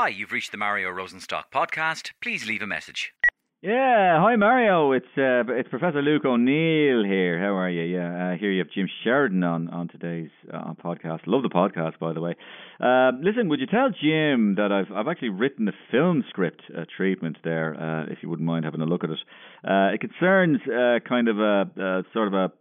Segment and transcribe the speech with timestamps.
[0.00, 2.12] Hi, you've reached the Mario Rosenstock podcast.
[2.22, 3.12] Please leave a message.
[3.60, 4.92] Yeah, hi Mario.
[4.92, 7.40] It's uh, it's Professor Luke O'Neill here.
[7.40, 7.82] How are you?
[7.82, 11.22] Yeah, uh, here you have Jim Sheridan on on today's uh, podcast.
[11.26, 12.36] Love the podcast, by the way.
[12.78, 16.84] Uh, listen, would you tell Jim that I've I've actually written a film script uh,
[16.96, 19.18] treatment there, uh, if you wouldn't mind having a look at it.
[19.64, 22.52] Uh, it concerns uh, kind of a uh, sort of a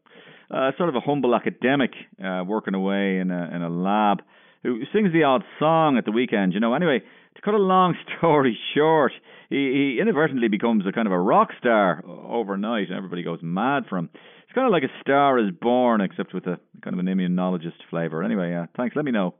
[0.49, 1.91] uh, sort of a humble academic
[2.23, 4.23] uh, working away in a in a lab
[4.67, 6.53] who sings the odd song at the weekend.
[6.53, 7.01] You know, anyway
[7.37, 9.13] to cut a long story short,
[9.49, 13.83] he, he inadvertently becomes a kind of a rock star overnight, and everybody goes mad
[13.87, 14.09] for him.
[14.13, 17.79] It's kind of like a star is born, except with a kind of an immunologist
[17.89, 18.23] flavour.
[18.23, 18.95] Anyway, uh, thanks.
[18.95, 19.35] Let me know.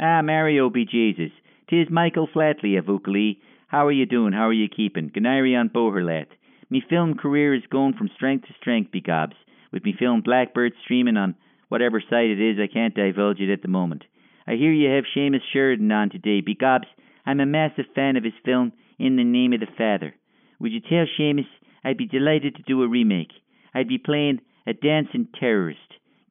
[0.00, 1.32] Ah, Mario be Jesus.
[1.68, 3.38] Tis Michael Flatley of Uckley.
[3.68, 4.32] How are you doing?
[4.32, 5.10] How are you keeping?
[5.10, 6.26] Ganari on Boherlet.
[6.70, 9.34] Me film career is going from strength to strength, begobs.
[9.72, 11.36] With me film Blackbird streaming on
[11.68, 14.04] whatever site it is, I can't divulge it at the moment.
[14.50, 16.42] I hear you have Seamus Sheridan on today.
[16.42, 16.88] Begobs,
[17.24, 20.12] I'm a massive fan of his film In the Name of the Father.
[20.58, 21.46] Would you tell Seamus
[21.84, 23.30] I'd be delighted to do a remake?
[23.72, 25.78] I'd be playing a dancing terrorist.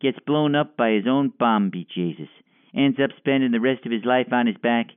[0.01, 2.27] Gets blown up by his own bomb, be Jesus.
[2.75, 4.87] Ends up spending the rest of his life on his back,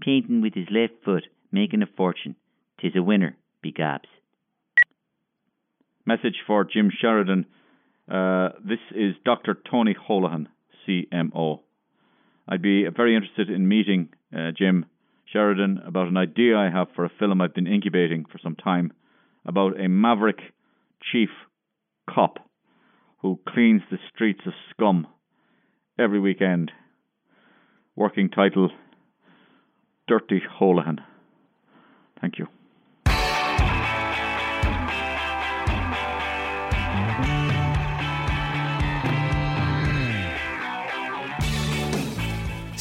[0.00, 2.36] painting with his left foot, making a fortune.
[2.80, 4.06] Tis a winner, begobs.
[6.06, 7.44] Message for Jim Sheridan.
[8.08, 9.58] Uh, this is Dr.
[9.68, 10.46] Tony Holohan,
[10.86, 11.62] CMO.
[12.48, 14.86] I'd be very interested in meeting uh, Jim
[15.30, 18.92] Sheridan about an idea I have for a film I've been incubating for some time
[19.44, 20.38] about a maverick
[21.12, 21.28] chief
[22.08, 22.38] cop
[23.20, 25.06] who cleans the streets of scum
[25.98, 26.72] every weekend.
[27.96, 28.70] Working title
[30.06, 30.98] Dirty Holohan.
[32.20, 32.46] Thank you.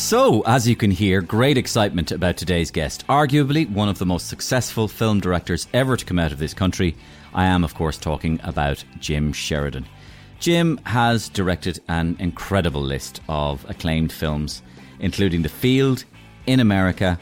[0.08, 3.06] So, as you can hear, great excitement about today's guest.
[3.08, 6.96] Arguably one of the most successful film directors ever to come out of this country.
[7.34, 9.86] I am, of course, talking about Jim Sheridan.
[10.40, 14.62] Jim has directed an incredible list of acclaimed films,
[15.02, 16.06] including The Field,
[16.46, 17.20] In America,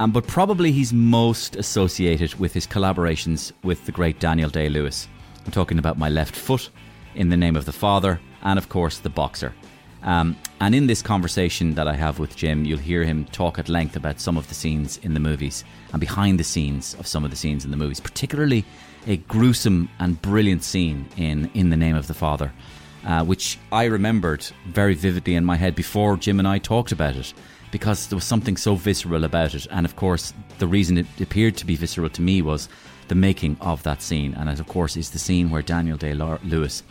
[0.00, 5.06] um, but probably he's most associated with his collaborations with the great Daniel Day Lewis.
[5.46, 6.70] I'm talking about My Left Foot,
[7.14, 9.54] In the Name of the Father, and of course, The Boxer.
[10.04, 13.70] Um, and in this conversation that I have with Jim, you'll hear him talk at
[13.70, 17.24] length about some of the scenes in the movies and behind the scenes of some
[17.24, 18.64] of the scenes in the movies, particularly
[19.06, 22.52] a gruesome and brilliant scene in In the Name of the Father,
[23.06, 27.16] uh, which I remembered very vividly in my head before Jim and I talked about
[27.16, 27.32] it
[27.70, 29.66] because there was something so visceral about it.
[29.70, 32.68] And of course, the reason it appeared to be visceral to me was
[33.08, 34.34] the making of that scene.
[34.34, 36.82] And it, of course, is the scene where Daniel Day Lewis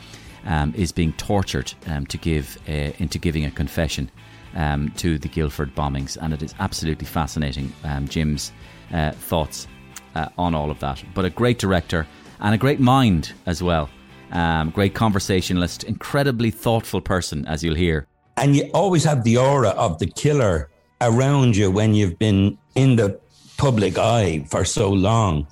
[0.46, 4.10] um, is being tortured um, to give uh, into giving a confession
[4.56, 7.72] um, to the Guildford bombings, and it is absolutely fascinating.
[7.84, 8.52] Um, Jim's
[8.94, 9.68] uh, thoughts
[10.16, 12.06] uh, on all of that, but a great director
[12.40, 13.90] and a great mind as well.
[14.32, 18.08] Um, great conversationalist, incredibly thoughtful person, as you'll hear.
[18.38, 20.70] And you always have the aura of the killer
[21.02, 23.20] around you when you've been in the
[23.58, 25.48] public eye for so long.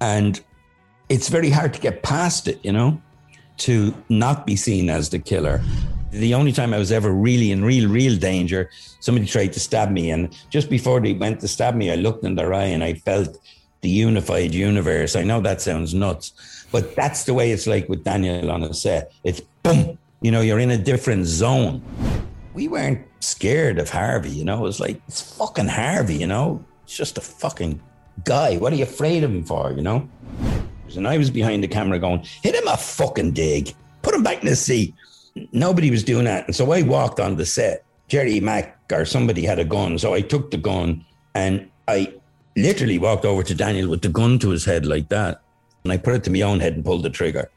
[0.00, 0.40] And
[1.08, 3.00] it's very hard to get past it, you know?
[3.60, 5.62] To not be seen as the killer.
[6.10, 9.90] The only time I was ever really in real, real danger, somebody tried to stab
[9.90, 10.10] me.
[10.10, 12.94] And just before they went to stab me, I looked in their eye and I
[12.94, 13.38] felt
[13.82, 15.16] the unified universe.
[15.16, 18.74] I know that sounds nuts, but that's the way it's like with Daniel on a
[18.74, 19.12] set.
[19.24, 21.82] It's boom, you know, you're in a different zone.
[22.54, 26.64] We weren't scared of Harvey, you know, it was like, it's fucking Harvey, you know,
[26.84, 27.80] it's just a fucking
[28.24, 28.56] guy.
[28.58, 30.08] What are you afraid of him for, you know?
[30.96, 34.40] And I was behind the camera going, hit him a fucking dig, put him back
[34.40, 34.94] in the seat.
[35.52, 36.46] Nobody was doing that.
[36.46, 37.84] And so I walked on the set.
[38.08, 39.98] Jerry Mack or somebody had a gun.
[39.98, 42.12] So I took the gun and I
[42.56, 45.42] literally walked over to Daniel with the gun to his head like that.
[45.84, 47.48] And I put it to my own head and pulled the trigger.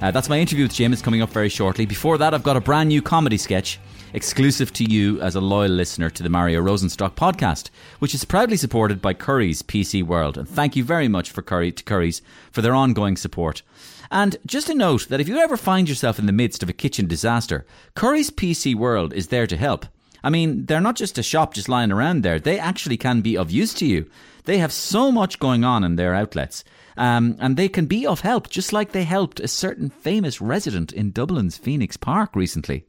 [0.00, 0.92] Uh, that's my interview with Jim.
[0.92, 1.86] It's coming up very shortly.
[1.86, 3.78] Before that, I've got a brand new comedy sketch
[4.12, 8.56] exclusive to you as a loyal listener to the Mario Rosenstock podcast, which is proudly
[8.56, 10.36] supported by Curry's PC World.
[10.36, 13.62] And thank you very much for Curry to Curry's for their ongoing support.
[14.10, 16.74] And just a note that if you ever find yourself in the midst of a
[16.74, 17.64] kitchen disaster,
[17.94, 19.86] Curry's PC World is there to help.
[20.22, 22.38] I mean, they're not just a shop just lying around there.
[22.38, 24.08] They actually can be of use to you.
[24.44, 26.62] They have so much going on in their outlets.
[26.96, 30.92] Um, and they can be of help, just like they helped a certain famous resident
[30.92, 32.84] in Dublin's Phoenix Park recently.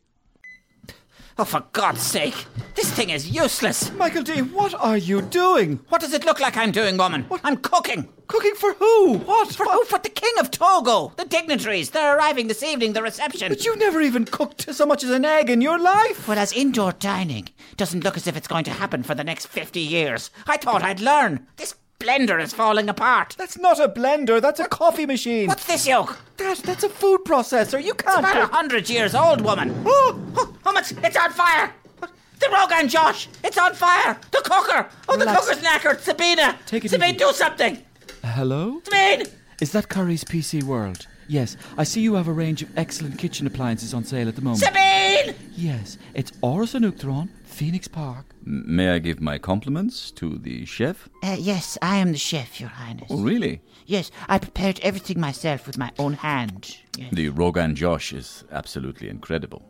[1.35, 2.45] Oh, for God's sake!
[2.75, 3.91] This thing is useless!
[3.93, 5.79] Michael D, what are you doing?
[5.89, 7.25] What does it look like I'm doing, woman?
[7.43, 8.07] I'm cooking!
[8.27, 9.17] Cooking for who?
[9.17, 9.51] What?
[9.51, 9.83] For who?
[9.85, 11.11] For the King of Togo!
[11.17, 11.89] The dignitaries!
[11.89, 13.49] They're arriving this evening, the reception!
[13.49, 16.23] But you've never even cooked so much as an egg in your life!
[16.27, 19.47] But as indoor dining doesn't look as if it's going to happen for the next
[19.47, 21.47] 50 years, I thought I'd learn.
[21.57, 23.35] This blender is falling apart.
[23.37, 25.47] That's not a blender, that's a coffee machine.
[25.47, 26.17] What's this yoke?
[26.37, 27.81] That, that's a food processor.
[27.83, 28.19] You can't.
[28.19, 29.69] It's about a hundred years old, woman.
[29.85, 31.71] Oh, oh, oh, it's, it's on fire!
[32.01, 33.29] The Rogan Josh!
[33.43, 34.17] It's on fire!
[34.31, 34.89] The cooker!
[35.07, 35.45] Oh, the Relax.
[35.47, 35.99] cooker's knackered!
[36.01, 36.57] Sabina!
[36.65, 37.17] Take it Sabine, easy.
[37.25, 37.77] do something!
[38.23, 38.81] Hello?
[38.83, 39.27] Sabine!
[39.61, 41.07] Is that Curry's PC World?
[41.27, 44.41] Yes, I see you have a range of excellent kitchen appliances on sale at the
[44.41, 44.61] moment.
[44.61, 45.35] Sabine!
[45.55, 48.25] Yes, it's Áras Uachtaráin, Phoenix Park.
[48.43, 51.07] May I give my compliments to the chef?
[51.21, 53.07] Uh, yes, I am the chef, Your Highness.
[53.11, 53.61] Oh, really?
[53.85, 56.77] Yes, I prepared everything myself with my own hand.
[56.97, 57.13] Yes.
[57.13, 59.61] The Rogan Josh is absolutely incredible.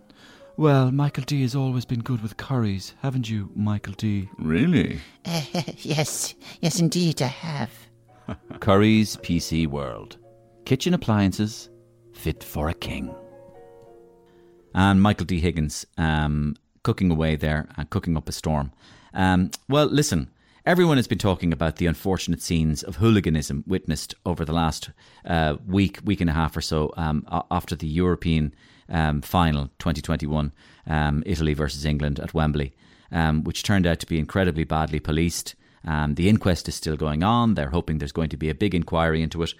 [0.55, 4.29] Well, Michael D has always been good with curries, haven't you, Michael D?
[4.37, 4.99] Really?
[5.25, 5.41] Uh,
[5.77, 7.71] yes, yes, indeed, I have.
[8.61, 10.17] Curry's PC World.
[10.65, 11.69] Kitchen appliances
[12.13, 13.13] fit for a king.
[14.73, 15.39] And Michael D.
[15.41, 18.71] Higgins um, cooking away there and cooking up a storm.
[19.13, 20.29] Um, well, listen,
[20.65, 24.89] everyone has been talking about the unfortunate scenes of hooliganism witnessed over the last
[25.25, 28.53] uh, week, week and a half or so um, after the European
[28.89, 30.51] um, final 2021,
[30.87, 32.73] um, Italy versus England at Wembley,
[33.11, 35.55] um, which turned out to be incredibly badly policed.
[35.85, 37.55] Um, the inquest is still going on.
[37.55, 39.53] They're hoping there's going to be a big inquiry into it.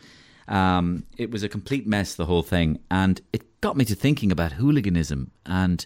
[0.47, 4.31] Um, it was a complete mess, the whole thing, and it got me to thinking
[4.31, 5.85] about hooliganism and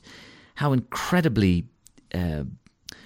[0.57, 1.67] how incredibly,
[2.15, 2.43] uh,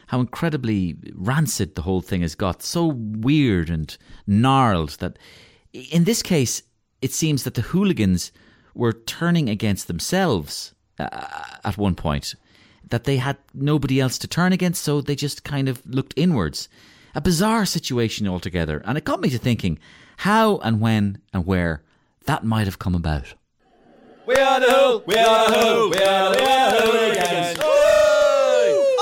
[0.07, 2.63] how incredibly rancid the whole thing has got.
[2.63, 3.95] So weird and
[4.25, 5.19] gnarled that,
[5.74, 6.63] in this case,
[7.01, 8.31] it seems that the hooligans
[8.74, 12.36] were turning against themselves uh, at one point.
[12.88, 16.69] That they had nobody else to turn against, so they just kind of looked inwards.
[17.15, 19.77] A bizarre situation altogether, and it got me to thinking
[20.18, 21.83] how and when and where
[22.27, 23.33] that might have come about.
[24.31, 27.59] We are the who, we are the who, we are the, we are the hooligans.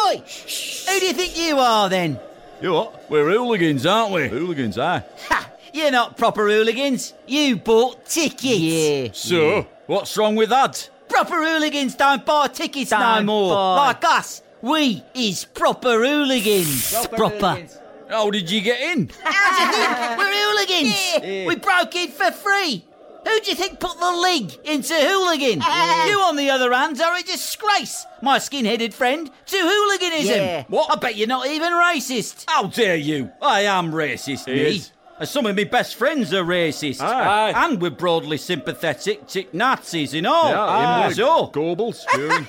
[0.08, 0.92] Oi!
[0.92, 2.20] Who do you think you are then?
[2.64, 3.12] You what?
[3.12, 4.28] We're hooligans, aren't we?
[4.28, 5.04] Hooligans, aye.
[5.28, 5.52] Ha!
[5.72, 7.14] You're not proper hooligans.
[7.28, 8.44] You bought tickets.
[8.60, 9.10] Yeah.
[9.14, 10.90] So, what's wrong with that?
[11.10, 13.54] Proper hooligans don't buy tickets no Don't more.
[13.56, 13.76] buy.
[13.88, 14.42] Like us.
[14.64, 17.06] We is proper hooligans.
[17.12, 17.68] Proper.
[18.10, 19.12] How did you get in?
[19.24, 20.18] How do you think?
[20.18, 21.48] We're hooligans.
[21.48, 22.84] We broke in for free.
[23.28, 25.62] Who do you think put the link into hooligan?
[26.10, 30.36] You, on the other hand, are a disgrace, my skin-headed friend, to hooliganism.
[30.36, 30.64] Yeah.
[30.70, 30.92] What?
[30.92, 32.46] I bet you're not even racist.
[32.48, 33.32] How dare you?
[33.42, 34.72] I am racist, me.
[34.76, 34.92] Yes.
[35.20, 37.02] Uh, Some of my best friends are racist.
[37.02, 37.54] Aye.
[37.56, 40.50] And we're broadly sympathetic to Nazis and all.
[40.50, 40.64] Yeah,
[41.08, 41.14] Aye.
[41.14, 42.06] So, Goebbels.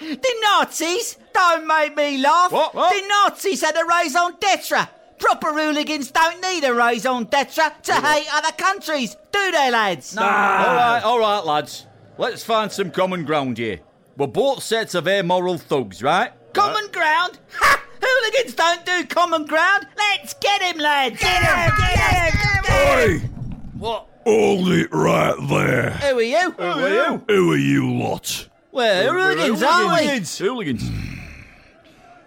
[0.00, 1.18] The Nazis?
[1.34, 2.50] Don't make me laugh.
[2.50, 2.74] What?
[2.74, 2.90] What?
[2.94, 4.88] The Nazis had a raison d'etre.
[5.20, 10.16] Proper hooligans don't need a raison d'etre to hate other countries, do they, lads?
[10.16, 11.86] all right, all right, lads.
[12.18, 13.80] Let's find some common ground here.
[14.16, 16.32] We're both sets of amoral thugs, right?
[16.52, 17.38] Common ground?
[17.58, 17.82] Ha!
[18.02, 19.86] Hooligans don't do common ground.
[19.96, 21.20] Let's get him, lads.
[21.20, 23.30] Get him, get him, get him.
[23.78, 24.08] What?
[24.24, 25.90] Hold it right there.
[25.90, 26.50] Who are you?
[26.50, 27.24] Who are you?
[27.28, 28.48] Who are you lot?
[28.72, 30.06] We're hooligans, aren't we?
[30.06, 30.38] Hooligans.
[30.38, 30.90] Hooligans.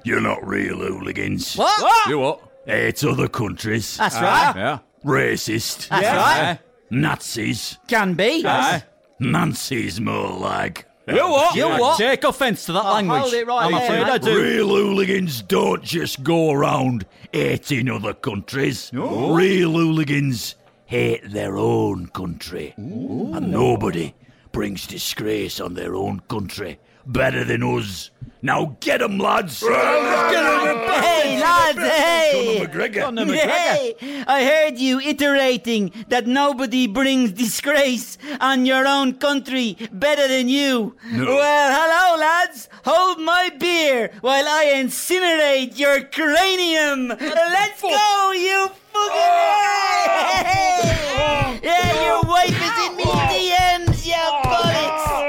[0.04, 1.56] You're not real hooligans.
[1.56, 2.10] What?
[2.10, 2.42] You what?
[2.66, 3.98] Hate other countries.
[3.98, 4.56] That's ah, right.
[4.56, 4.80] Yeah.
[5.04, 5.90] Racist.
[5.90, 6.60] That's right.
[6.90, 7.78] Nazis.
[7.88, 8.46] Can be.
[8.46, 8.84] Aye.
[9.20, 10.86] Nancy's more like.
[11.08, 11.56] You what?
[11.56, 11.98] You what?
[11.98, 13.22] Take offence to that oh, language.
[13.22, 14.22] hold it right I'm there, afraid I mate.
[14.22, 14.42] do.
[14.42, 18.90] Real hooligans don't just go around hating other countries.
[18.94, 22.74] Real hooligans hate their own country.
[22.78, 24.14] And nobody
[24.54, 28.12] brings disgrace on their own country better than us.
[28.42, 29.62] Now get 'em, lads!
[29.62, 30.73] Get 'em!
[31.02, 32.68] Hey, lads, hey!
[32.68, 33.50] Conor McGregor.
[33.50, 40.50] Hey, I heard you iterating that nobody brings disgrace on your own country better than
[40.50, 40.96] you.
[41.12, 42.70] Well, hello, lads.
[42.86, 47.08] Hold my beer while I incinerate your cranium.
[47.10, 50.46] Let's go, you fucking.
[50.46, 51.60] Hey!
[51.64, 55.24] Yeah, your wife is in me DMs, you bollocks.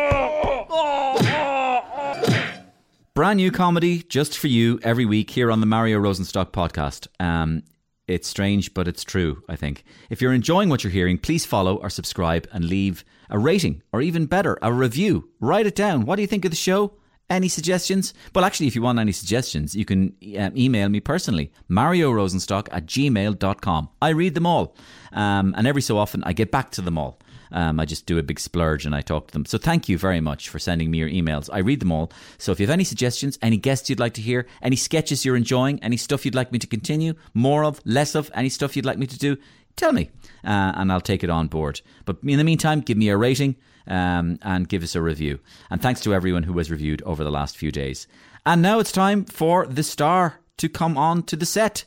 [3.14, 7.06] Brand new comedy just for you every week here on the Mario Rosenstock podcast.
[7.20, 7.62] Um,
[8.08, 9.84] it's strange, but it's true, I think.
[10.10, 14.02] If you're enjoying what you're hearing, please follow or subscribe and leave a rating, or
[14.02, 15.28] even better, a review.
[15.38, 16.06] Write it down.
[16.06, 16.94] What do you think of the show?
[17.30, 18.14] Any suggestions?
[18.34, 22.66] Well, actually, if you want any suggestions, you can um, email me personally, mario rosenstock
[22.72, 23.88] at gmail.com.
[24.02, 24.76] I read them all,
[25.12, 27.20] um, and every so often I get back to them all.
[27.54, 29.46] Um, I just do a big splurge and I talk to them.
[29.46, 31.48] So thank you very much for sending me your emails.
[31.52, 32.10] I read them all.
[32.36, 35.36] So if you have any suggestions, any guests you'd like to hear, any sketches you're
[35.36, 38.84] enjoying, any stuff you'd like me to continue, more of, less of, any stuff you'd
[38.84, 39.36] like me to do,
[39.76, 40.10] tell me,
[40.44, 41.80] uh, and I'll take it on board.
[42.04, 43.54] But in the meantime, give me a rating
[43.86, 45.38] um, and give us a review.
[45.70, 48.08] And thanks to everyone who has reviewed over the last few days.
[48.44, 51.84] And now it's time for the star to come on to the set.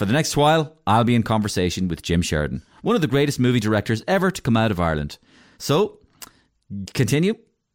[0.00, 3.38] For the next while, I'll be in conversation with Jim Sheridan, one of the greatest
[3.38, 5.18] movie directors ever to come out of Ireland.
[5.58, 5.98] So,
[6.94, 7.34] continue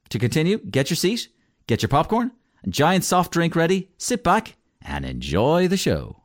[0.09, 1.27] to continue, get your seat,
[1.67, 2.31] get your popcorn,
[2.63, 6.23] and giant soft drink ready, sit back, and enjoy the show.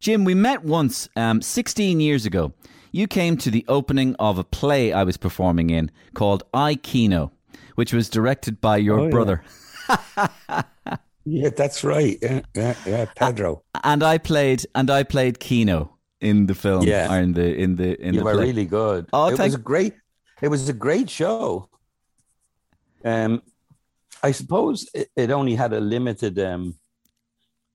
[0.00, 2.52] Jim, we met once um, 16 years ago.
[2.90, 7.30] You came to the opening of a play I was performing in called I Keano,
[7.76, 9.44] which was directed by your Oh, brother.
[9.88, 10.62] Yeah,
[11.26, 12.18] that's right.
[12.22, 13.62] Yeah, yeah, yeah Pedro.
[13.84, 16.84] and I played and I played Keano in the film.
[16.84, 17.14] Yeah.
[17.16, 18.46] in the in the in you the were play.
[18.46, 19.06] really good.
[19.12, 19.94] Oh, it was a great.
[20.42, 21.68] It was a great show.
[23.04, 23.42] Um,
[24.22, 26.74] I suppose it, it only had a limited um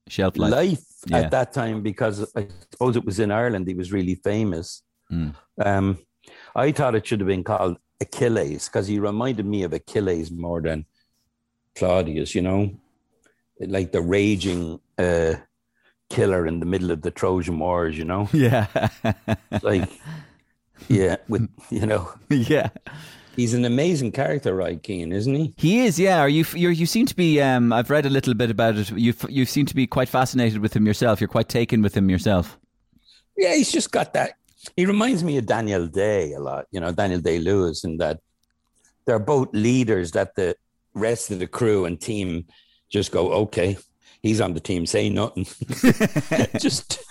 [0.08, 0.52] shelf life.
[0.52, 1.18] life Yeah.
[1.20, 3.68] at that time because I suppose it was in Ireland.
[3.68, 4.84] He was really famous.
[5.12, 5.36] Mm.
[5.64, 5.98] Um,
[6.56, 10.62] I thought it should have been called Achilles because he reminded me of Achilles more
[10.62, 10.86] than
[11.76, 12.34] Claudius.
[12.36, 12.72] You know,
[13.60, 15.36] like the raging uh,
[16.10, 17.98] killer in the middle of the Trojan Wars.
[17.98, 18.68] You know, Yeah,
[19.62, 19.90] like
[20.88, 22.70] yeah, with you know, yeah.
[23.36, 25.54] he's an amazing character, right, Keane, isn't he?
[25.58, 26.00] He is.
[26.00, 26.20] Yeah.
[26.20, 26.46] Are you?
[26.54, 27.42] You you seem to be.
[27.42, 28.92] Um, I've read a little bit about it.
[28.92, 31.22] You you seem to be quite fascinated with him yourself.
[31.22, 32.58] You're quite taken with him yourself.
[33.38, 34.34] Yeah, he's just got that.
[34.76, 38.20] He reminds me of Daniel Day a lot, you know, Daniel Day Lewis, and that
[39.06, 40.56] they're both leaders that the
[40.94, 42.46] rest of the crew and team
[42.90, 43.78] just go, okay,
[44.22, 45.46] he's on the team, say nothing.
[46.60, 47.04] just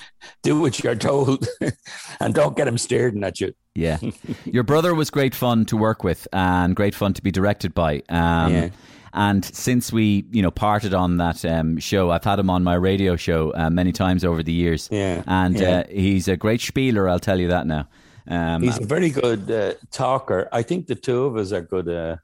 [0.42, 1.46] do what you're told
[2.20, 3.52] and don't get him staring at you.
[3.74, 3.98] Yeah.
[4.44, 8.02] Your brother was great fun to work with and great fun to be directed by.
[8.08, 8.68] Um, Yeah.
[9.16, 12.74] And since we, you know, parted on that um, show, I've had him on my
[12.74, 14.88] radio show uh, many times over the years.
[14.90, 15.78] Yeah, And yeah.
[15.78, 17.88] Uh, he's a great spieler, I'll tell you that now.
[18.26, 20.48] Um, He's a very good uh, talker.
[20.50, 22.16] I think the two of us are good uh,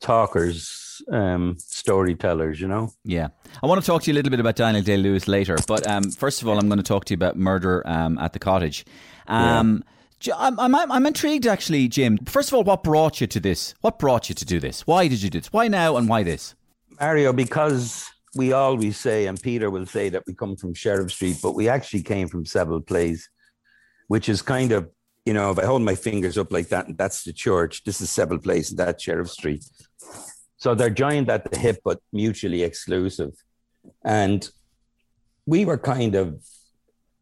[0.00, 0.68] talkers,
[1.10, 2.92] um, storytellers, you know?
[3.04, 3.28] Yeah.
[3.62, 5.56] I want to talk to you a little bit about Daniel Day Lewis later.
[5.66, 8.32] But um, first of all, I'm going to talk to you about Murder um, at
[8.32, 8.84] the Cottage.
[9.28, 9.84] Um,
[10.20, 12.18] J- I'm, I'm, I'm intrigued, actually, Jim.
[12.26, 13.74] First of all, what brought you to this?
[13.80, 14.86] What brought you to do this?
[14.86, 15.52] Why did you do this?
[15.52, 16.54] Why now and why this?
[17.00, 21.38] Mario, because we always say, and Peter will say that we come from Sheriff Street,
[21.42, 23.28] but we actually came from Seville Place,
[24.08, 24.88] which is kind of,
[25.26, 28.00] you know, if I hold my fingers up like that, and that's the church, this
[28.00, 29.64] is Seville Place, and that's Sheriff Street.
[30.62, 33.32] So they're joined at the hip, but mutually exclusive.
[34.04, 34.48] And
[35.44, 36.40] we were kind of,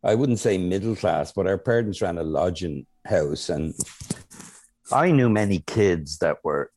[0.04, 3.48] I wouldn't say middle class, but our parents ran a lodging house.
[3.48, 3.72] And
[4.92, 6.70] I knew many kids that were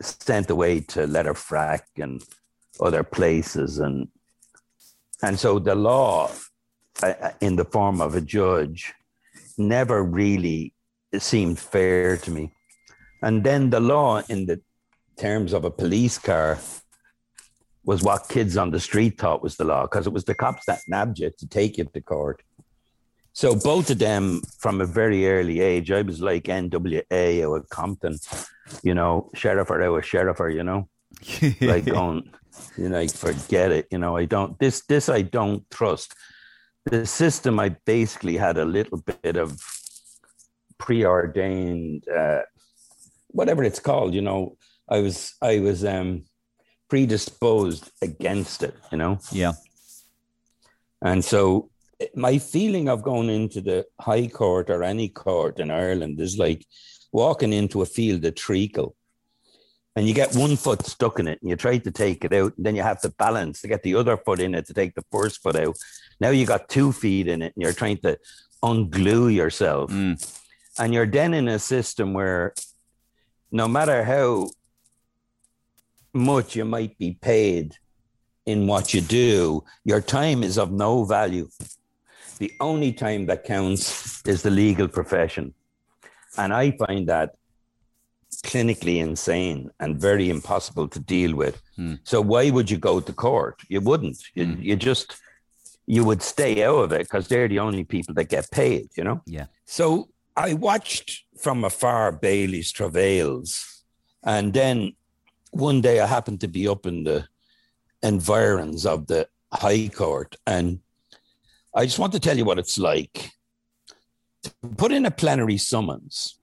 [0.00, 2.20] sent away to Letterfrack and
[2.80, 4.08] other places, and
[5.22, 6.28] and so the law,
[7.04, 8.92] uh, in the form of a judge,
[9.56, 10.74] never really
[11.16, 12.52] seemed fair to me.
[13.22, 14.60] And then the law, in the
[15.16, 16.58] terms of a police car,
[17.84, 20.64] was what kids on the street thought was the law, because it was the cops
[20.66, 22.42] that nabbed you to take you to court.
[23.34, 28.16] So both of them, from a very early age, I was like NWA or Compton,
[28.82, 30.88] you know, sheriff or our sheriff or, you know,
[31.60, 32.30] like going,
[32.78, 36.14] you know, like forget it, you know, I don't this this I don't trust.
[36.84, 39.60] The system I basically had a little bit of
[40.78, 42.42] preordained uh
[43.28, 44.56] whatever it's called, you know,
[44.88, 46.24] I was I was um
[46.88, 49.18] predisposed against it, you know.
[49.32, 49.52] Yeah.
[51.02, 51.70] And so
[52.14, 56.66] my feeling of going into the High Court or any court in Ireland is like
[57.12, 58.96] walking into a field of treacle
[59.96, 62.56] and you get one foot stuck in it and you try to take it out
[62.56, 64.94] and then you have to balance to get the other foot in it to take
[64.94, 65.76] the first foot out.
[66.20, 68.18] Now you got two feet in it and you're trying to
[68.62, 69.90] unglue yourself.
[70.78, 72.54] And you're then in a system where
[73.52, 74.50] no matter how
[76.14, 77.76] much you might be paid
[78.46, 81.48] in what you do, your time is of no value.
[82.38, 85.54] The only time that counts is the legal profession.
[86.36, 87.36] And I find that
[88.44, 91.62] clinically insane and very impossible to deal with.
[91.76, 91.94] Hmm.
[92.04, 93.62] So why would you go to court?
[93.68, 94.18] You wouldn't.
[94.34, 94.62] You, hmm.
[94.62, 95.16] you just
[95.86, 99.04] you would stay out of it because they're the only people that get paid, you
[99.04, 99.20] know?
[99.26, 99.46] Yeah.
[99.66, 103.82] So I watched from afar Bailey's travails.
[104.22, 104.94] And then
[105.54, 107.26] one day I happened to be up in the
[108.02, 110.36] environs of the High Court.
[110.46, 110.80] And
[111.74, 113.30] I just want to tell you what it's like.
[114.42, 116.38] To put in a plenary summons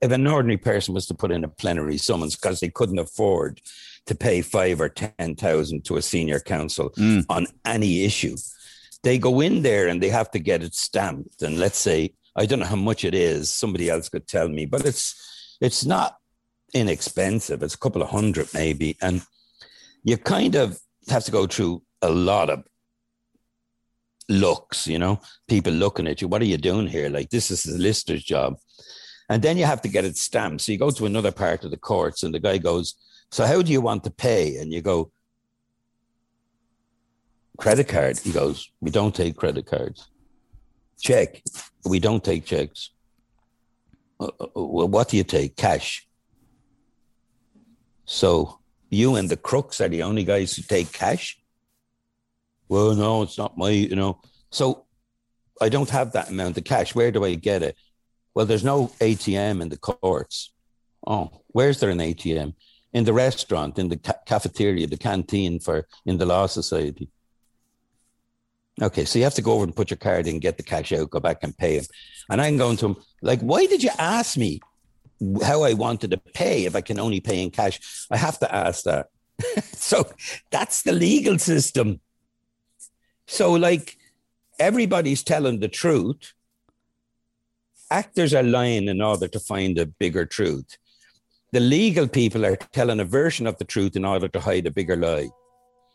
[0.00, 3.60] if an ordinary person was to put in a plenary summons because they couldn't afford
[4.06, 7.24] to pay five or ten thousand to a senior counsel Mm.
[7.28, 8.36] on any issue,
[9.02, 11.42] they go in there and they have to get it stamped.
[11.42, 13.50] And let's say I don't know how much it is.
[13.50, 15.14] Somebody else could tell me, but it's
[15.60, 16.17] it's not
[16.74, 17.62] inexpensive.
[17.62, 19.22] It's a couple of hundred maybe, and
[20.04, 22.64] you kind of have to go through a lot of
[24.28, 24.86] looks.
[24.86, 26.28] You know, people looking at you.
[26.28, 27.08] What are you doing here?
[27.08, 28.58] Like this is the lister's job.
[29.30, 30.62] And then you have to get it stamped.
[30.62, 32.94] So you go to another part of the courts, and the guy goes,
[33.30, 34.56] So how do you want to pay?
[34.56, 35.12] And you go,
[37.58, 38.18] Credit card.
[38.18, 40.08] He goes, We don't take credit cards.
[41.00, 41.42] Check.
[41.84, 42.90] We don't take checks.
[44.18, 45.56] "Uh, uh, Well, what do you take?
[45.56, 46.07] Cash.
[48.08, 51.38] So you and the crooks are the only guys who take cash?
[52.66, 54.22] Well, no, it's not my, you know.
[54.50, 54.86] So
[55.60, 56.94] I don't have that amount of cash.
[56.94, 57.76] Where do I get it?
[58.34, 60.52] Well, there's no ATM in the courts.
[61.06, 62.54] Oh, where's there an ATM?
[62.94, 67.10] In the restaurant, in the ca- cafeteria, the canteen for in the law society.
[68.80, 70.92] Okay, so you have to go over and put your card in, get the cash
[70.92, 71.84] out, go back and pay him.
[72.30, 74.60] And I'm going to him like, why did you ask me
[75.42, 78.06] how I wanted to pay if I can only pay in cash?
[78.10, 79.08] I have to ask that.
[79.72, 80.04] so
[80.50, 82.00] that's the legal system.
[83.26, 83.96] So like
[84.58, 86.34] everybody's telling the truth.
[87.90, 90.76] Actors are lying in order to find a bigger truth.
[91.52, 94.70] The legal people are telling a version of the truth in order to hide a
[94.70, 95.30] bigger lie.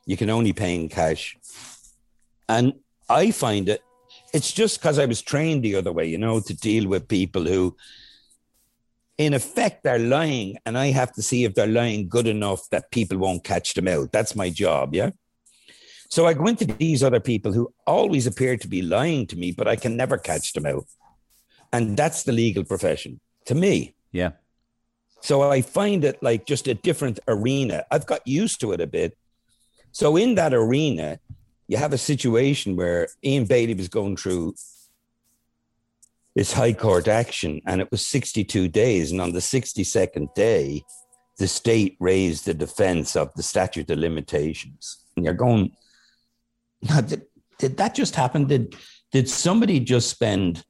[0.08, 1.38] You can only pay in cash.
[2.50, 2.74] And
[3.10, 3.82] I find it,
[4.34, 7.44] it's just because I was trained the other way, you know, to deal with people
[7.46, 7.76] who,
[9.26, 10.58] in effect, they're lying.
[10.66, 13.88] And I have to see if they're lying good enough that people won't catch them
[13.88, 14.12] out.
[14.12, 14.94] That's my job.
[14.94, 15.12] Yeah.
[16.10, 19.52] So I go into these other people who always appear to be lying to me,
[19.52, 20.86] but I can never catch them out.
[21.72, 23.96] And that's the legal profession to me.
[24.12, 24.32] Yeah.
[25.22, 27.86] So I find it like just a different arena.
[27.90, 29.18] I've got used to it a bit.
[29.92, 31.20] So in that arena,
[31.68, 34.54] you have a situation where Ian Bailey was going through
[36.36, 39.12] this high court action and it was 62 days.
[39.12, 40.84] And on the 62nd day,
[41.38, 45.06] the state raised the defense of the statute of limitations.
[45.16, 45.72] And you're going,
[46.82, 47.24] now, did,
[47.60, 48.46] did that just happen?
[48.46, 48.76] Did,
[49.12, 50.64] did somebody just spend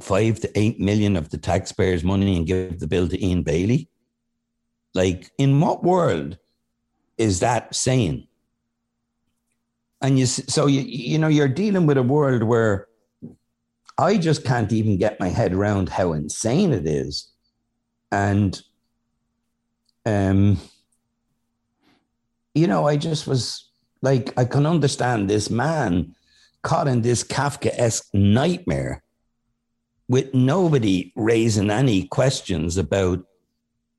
[0.00, 3.88] five to eight million of the taxpayers' money and give the bill to Ian Bailey?
[4.94, 6.38] Like, in what world
[7.16, 8.26] is that saying?
[10.02, 12.88] And you, so you, you know, you're dealing with a world where
[14.00, 17.30] I just can't even get my head around how insane it is,
[18.10, 18.60] and,
[20.06, 20.58] um,
[22.54, 23.70] you know, I just was
[24.02, 26.14] like, I can understand this man
[26.62, 29.02] caught in this Kafka-esque nightmare
[30.08, 33.20] with nobody raising any questions about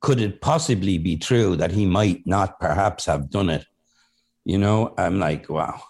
[0.02, 3.66] could it possibly be true that he might not perhaps have done it
[4.46, 4.94] you know?
[4.98, 5.82] I'm like wow.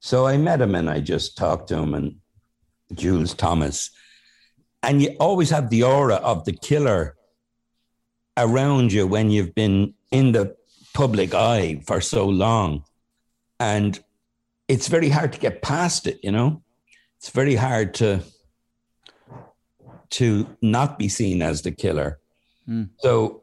[0.00, 2.16] So i met him and i just talked to him and
[2.94, 3.90] jules thomas
[4.82, 7.16] and you always have the aura of the killer
[8.36, 10.56] around you when you've been in the
[10.94, 12.82] public eye for so long
[13.60, 14.02] and
[14.68, 16.62] it's very hard to get past it you know
[17.18, 18.20] it's very hard to
[20.12, 22.18] to not be seen as the killer.
[22.66, 22.84] Hmm.
[22.98, 23.42] So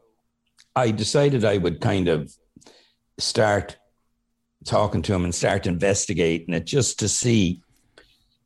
[0.74, 2.32] I decided I would kind of
[3.18, 3.76] start
[4.64, 7.62] talking to him and start investigating it just to see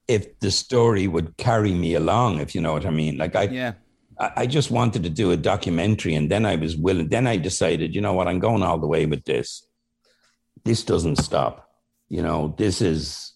[0.08, 3.16] if the story would carry me along, if you know what I mean.
[3.16, 3.72] Like I, Yeah.
[4.18, 7.08] I I just wanted to do a documentary, and then I was willing.
[7.08, 9.66] Then I decided, you know what, I'm going all the way with this.
[10.64, 11.68] This doesn't stop.
[12.08, 13.34] You know, this is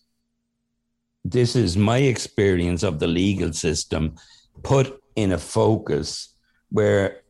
[1.25, 4.15] this is my experience of the legal system
[4.63, 6.35] put in a focus
[6.71, 7.23] where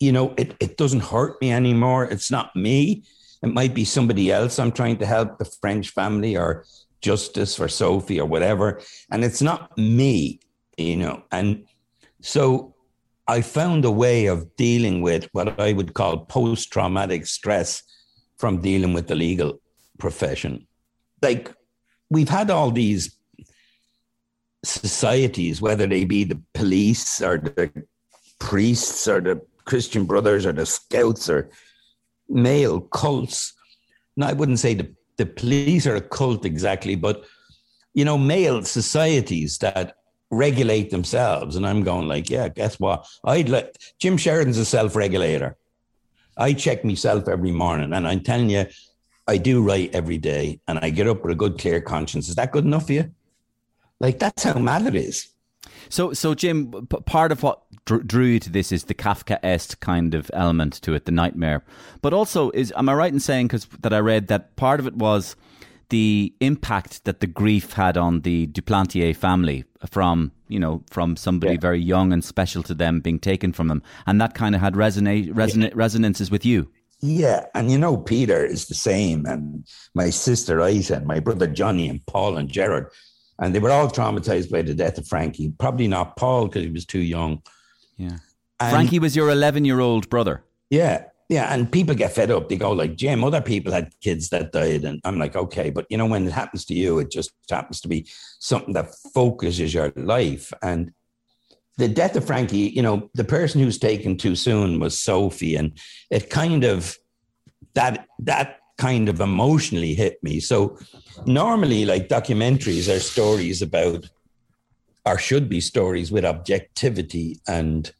[0.00, 3.02] you know it, it doesn't hurt me anymore it's not me
[3.42, 6.64] it might be somebody else i'm trying to help the french family or
[7.00, 8.80] justice for sophie or whatever.
[9.10, 10.40] And it's not me
[10.76, 11.22] you know.
[11.32, 11.66] And
[12.20, 12.74] so
[13.28, 17.82] i found a way of dealing with what i would call post-traumatic stress
[18.36, 19.60] from dealing with the legal
[19.98, 20.66] profession.
[21.22, 21.52] Like
[22.10, 23.16] we've had all these
[24.62, 27.70] societies, whether they be the police or the
[28.38, 31.50] priests or the Christian brothers or the scouts or
[32.28, 33.54] male cults.
[34.16, 37.24] Now, I wouldn't say the, the police are a cult exactly, but
[37.94, 39.96] you know, male societies that
[40.30, 41.56] regulate themselves.
[41.56, 43.06] And I'm going like, yeah, guess what?
[43.24, 45.56] I'd like Jim Sheridan's a self-regulator.
[46.36, 48.66] I check myself every morning, and I'm telling you,
[49.26, 52.28] I do right every day, and I get up with a good, clear conscience.
[52.28, 53.10] Is that good enough for you?
[53.98, 55.28] Like that's how mad it is.
[55.88, 60.14] So, so Jim, p- part of what drew you to this is the Kafka-esque kind
[60.14, 61.62] of element to it, the nightmare.
[62.02, 64.86] But also, is am I right in saying because that I read that part of
[64.86, 65.36] it was
[65.88, 71.54] the impact that the grief had on the Duplantier family from you know from somebody
[71.54, 71.60] Yeah.
[71.60, 74.74] very young and special to them being taken from them, and that kind of had
[74.74, 76.68] resonate resonate resonances with you.
[77.02, 81.46] Yeah, and you know Peter is the same, and my sister Isa, and my brother
[81.46, 82.90] Johnny, and Paul and Gerard,
[83.38, 85.52] and they were all traumatized by the death of Frankie.
[85.58, 87.42] Probably not Paul because he was too young.
[87.96, 88.18] Yeah,
[88.60, 90.44] And- Frankie was your eleven-year-old brother.
[90.70, 92.48] Yeah, yeah, and people get fed up.
[92.48, 95.86] They go like, "Jim, other people had kids that died," and I'm like, "Okay," but
[95.90, 98.06] you know, when it happens to you, it just happens to be
[98.38, 100.52] something that focuses your life.
[100.62, 100.92] And
[101.78, 105.78] the death of Frankie, you know, the person who's taken too soon was Sophie, and
[106.10, 106.96] it kind of
[107.74, 110.40] that that kind of emotionally hit me.
[110.40, 110.78] So
[111.24, 114.08] normally, like documentaries are stories about,
[115.04, 117.90] or should be stories with objectivity and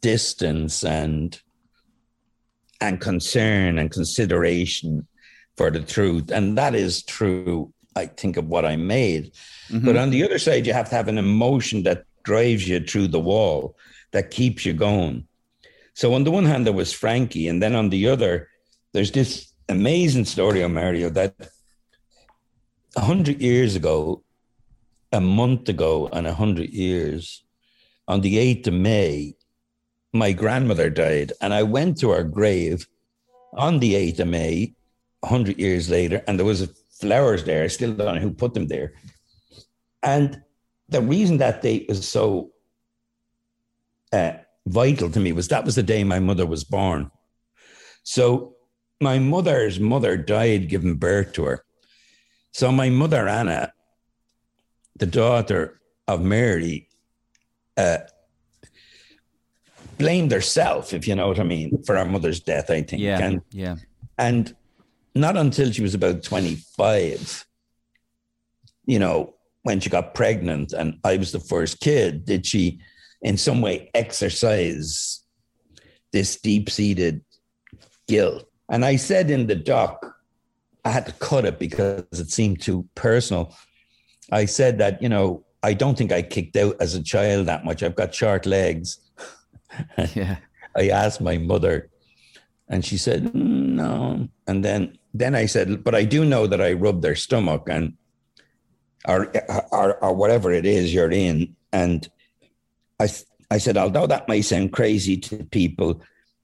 [0.00, 1.40] distance and
[2.80, 5.06] and concern and consideration
[5.56, 6.30] for the truth.
[6.30, 9.32] And that is true, I think, of what I made.
[9.68, 9.86] Mm-hmm.
[9.86, 13.08] But on the other side, you have to have an emotion that drives you through
[13.08, 13.76] the wall,
[14.10, 15.26] that keeps you going.
[15.94, 18.48] So on the one hand, there was Frankie, and then on the other,
[18.92, 21.34] there's this amazing story of Mario that
[22.96, 24.22] a hundred years ago,
[25.12, 27.44] a month ago, and a hundred years,
[28.06, 29.34] on the 8th of May,
[30.12, 32.86] my grandmother died, and I went to her grave
[33.54, 34.74] on the 8th of May,
[35.20, 36.68] 100 years later, and there was
[37.00, 37.64] flowers there.
[37.64, 38.92] I still don't know who put them there.
[40.02, 40.42] And
[40.88, 42.50] the reason that date was so
[44.12, 44.34] uh,
[44.66, 47.10] vital to me was that was the day my mother was born.
[48.02, 48.53] So
[49.04, 51.64] my mother's mother died giving birth to her.
[52.52, 53.72] So my mother, Anna,
[54.96, 56.88] the daughter of Mary,
[57.76, 57.98] uh,
[59.98, 63.02] blamed herself, if you know what I mean, for her mother's death, I think.
[63.02, 63.76] Yeah, And, yeah.
[64.18, 64.56] and
[65.14, 67.46] not until she was about 25,
[68.86, 72.80] you know, when she got pregnant and I was the first kid, did she
[73.22, 75.22] in some way exercise
[76.12, 77.22] this deep seated
[78.08, 78.48] guilt.
[78.74, 80.04] And I said in the doc,
[80.84, 83.54] I had to cut it because it seemed too personal.
[84.32, 87.64] I said that, you know, I don't think I kicked out as a child that
[87.64, 87.84] much.
[87.84, 88.98] I've got short legs.
[90.14, 90.36] Yeah.
[90.76, 91.90] I asked my mother,
[92.68, 94.28] and she said "Mm, no.
[94.46, 97.94] And then then I said, but I do know that I rubbed their stomach and
[99.06, 99.32] or
[99.72, 101.56] or, or whatever it is you're in.
[101.72, 102.08] And
[103.00, 103.08] I
[103.50, 106.00] I said, although that may sound crazy to people,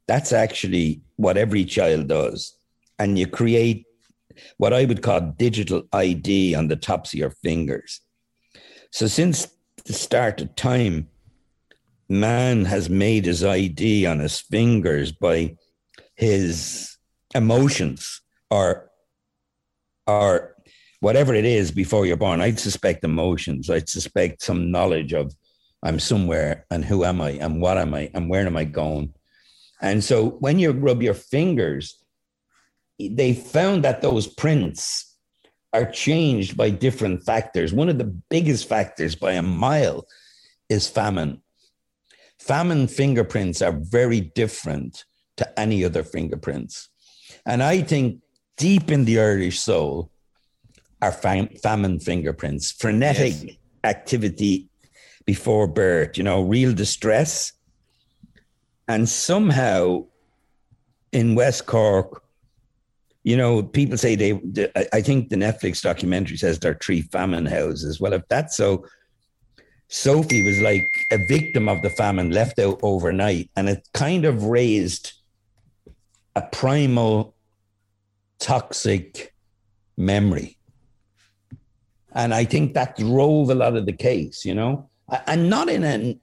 [0.06, 2.56] that's actually what every child does.
[2.98, 3.85] And you create
[4.56, 8.00] what I would call digital ID on the tops of your fingers.
[8.90, 9.48] So since
[9.85, 11.09] the start of time,
[12.09, 15.56] man has made his ID on his fingers by
[16.14, 16.96] his
[17.35, 18.90] emotions or
[20.06, 20.56] or
[21.00, 22.40] whatever it is before you're born.
[22.40, 23.70] I'd suspect emotions.
[23.70, 25.35] I'd suspect some knowledge of
[25.83, 29.14] I'm somewhere and who am I and what am I and where am I going.
[29.82, 32.02] And so when you rub your fingers,
[32.98, 35.16] they found that those prints
[35.72, 37.72] are changed by different factors.
[37.72, 40.06] One of the biggest factors by a mile
[40.68, 41.42] is famine.
[42.38, 45.04] Famine fingerprints are very different
[45.36, 46.88] to any other fingerprints.
[47.46, 48.22] And I think
[48.56, 50.10] deep in the Irish soul
[51.00, 54.68] are fam- famine fingerprints, frenetic activity
[55.24, 57.52] before birth, you know, real distress.
[58.90, 60.07] And somehow
[61.12, 62.24] in West Cork,
[63.22, 67.03] you know, people say they, the, I- think the Netflix documentary says there are three
[67.03, 68.00] famine houses.
[68.00, 68.85] Well, if that's so,
[69.87, 74.42] Sophie was like a victim of the famine left out overnight, and it kind of
[74.46, 75.12] raised
[76.35, 77.37] a primal,
[78.40, 79.33] toxic
[79.96, 80.59] memory.
[82.12, 84.90] And I think that drove a lot of the case, you know,
[85.29, 86.18] and not in a,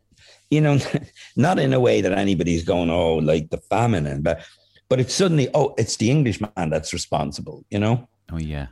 [0.49, 0.79] you know,
[1.36, 4.45] not in a way that anybody's going, oh, like the famine, and but,
[4.89, 8.07] but it's suddenly, oh, it's the Englishman that's responsible, you know?
[8.31, 8.67] Oh yeah.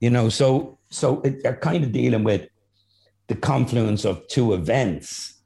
[0.00, 2.48] you know so so it, they're kind of dealing with
[3.28, 5.40] the confluence of two events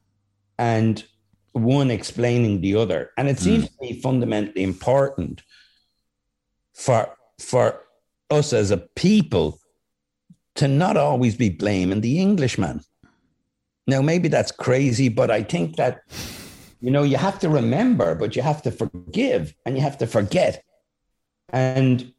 [0.59, 1.05] and
[1.53, 3.11] one explaining the other.
[3.17, 3.69] And it seems mm.
[3.69, 5.43] to be fundamentally important
[6.75, 7.81] for for
[8.31, 9.61] us as a people
[10.57, 12.81] to not always be blaming the englishman
[13.87, 16.01] now maybe that's crazy but i think that
[16.81, 20.07] you know you have to remember but you have to forgive and you have to
[20.07, 20.63] forget
[21.51, 22.13] and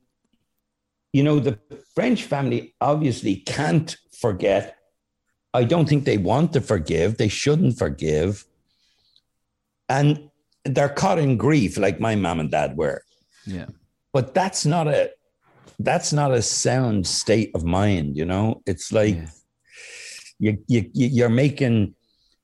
[1.15, 1.57] you know, the
[1.95, 4.75] French family obviously can't forget
[5.53, 7.15] I don't think they want to forgive.
[7.15, 8.43] They shouldn't forgive.
[9.87, 10.29] And
[10.65, 13.01] they're caught in grief like my mom and dad were.
[13.45, 13.67] Yeah.
[14.11, 15.11] But that's not a
[15.79, 18.61] that's not a sound state of mind, you know?
[18.65, 19.29] It's like Yeah.
[20.39, 21.95] You, you you- you're making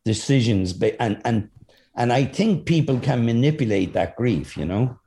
[0.06, 1.50] decisions and and
[1.96, 4.98] and I think people can manipulate that grief, you know.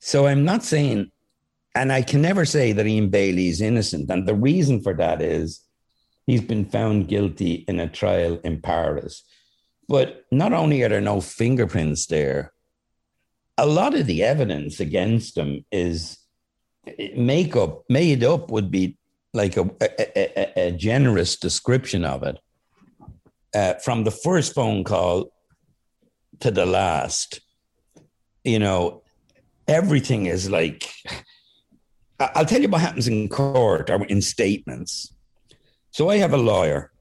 [0.00, 1.10] So I'm not saying,
[1.74, 5.22] and I can never say that Ian Bailey is innocent, and the reason for that
[5.22, 5.62] is
[6.26, 9.22] he's been found guilty in a trial in Paris.
[9.88, 12.52] But not only are there no fingerprints there,
[13.56, 16.18] a lot of the evidence against him is
[16.86, 18.98] eh, makeup made up would be
[19.36, 22.38] like a, a, a, a generous description of it.
[23.54, 25.30] Uh, from the first phone call
[26.40, 27.40] to the last
[28.44, 29.02] you know
[29.66, 30.90] everything is like
[32.20, 35.14] i'll tell you what happens in court or in statements.
[35.90, 36.92] So i have a lawyer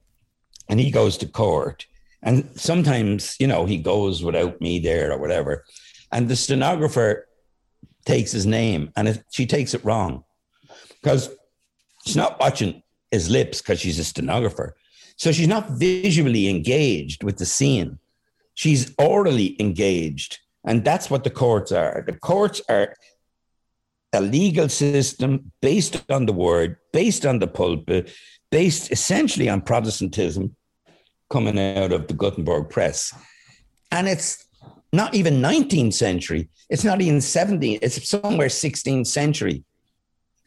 [0.69, 1.85] and he goes to court
[2.23, 5.63] and sometimes you know he goes without me there or whatever.
[6.11, 7.27] And the stenographer
[8.05, 10.23] takes his name and it, she takes it wrong
[11.01, 11.29] because
[12.05, 14.75] she's not watching his lips because she's a stenographer.
[15.17, 17.99] So she's not visually engaged with the scene.
[18.53, 20.39] She's orally engaged.
[20.65, 22.03] And that's what the courts are.
[22.05, 22.95] The courts are
[24.13, 28.11] a legal system based on the word, based on the pulpit,
[28.49, 30.55] based essentially on Protestantism
[31.29, 33.13] coming out of the Gutenberg press.
[33.91, 34.45] And it's
[34.93, 36.49] not even 19th century.
[36.69, 37.79] It's not even 17th.
[37.81, 39.63] It's somewhere 16th century.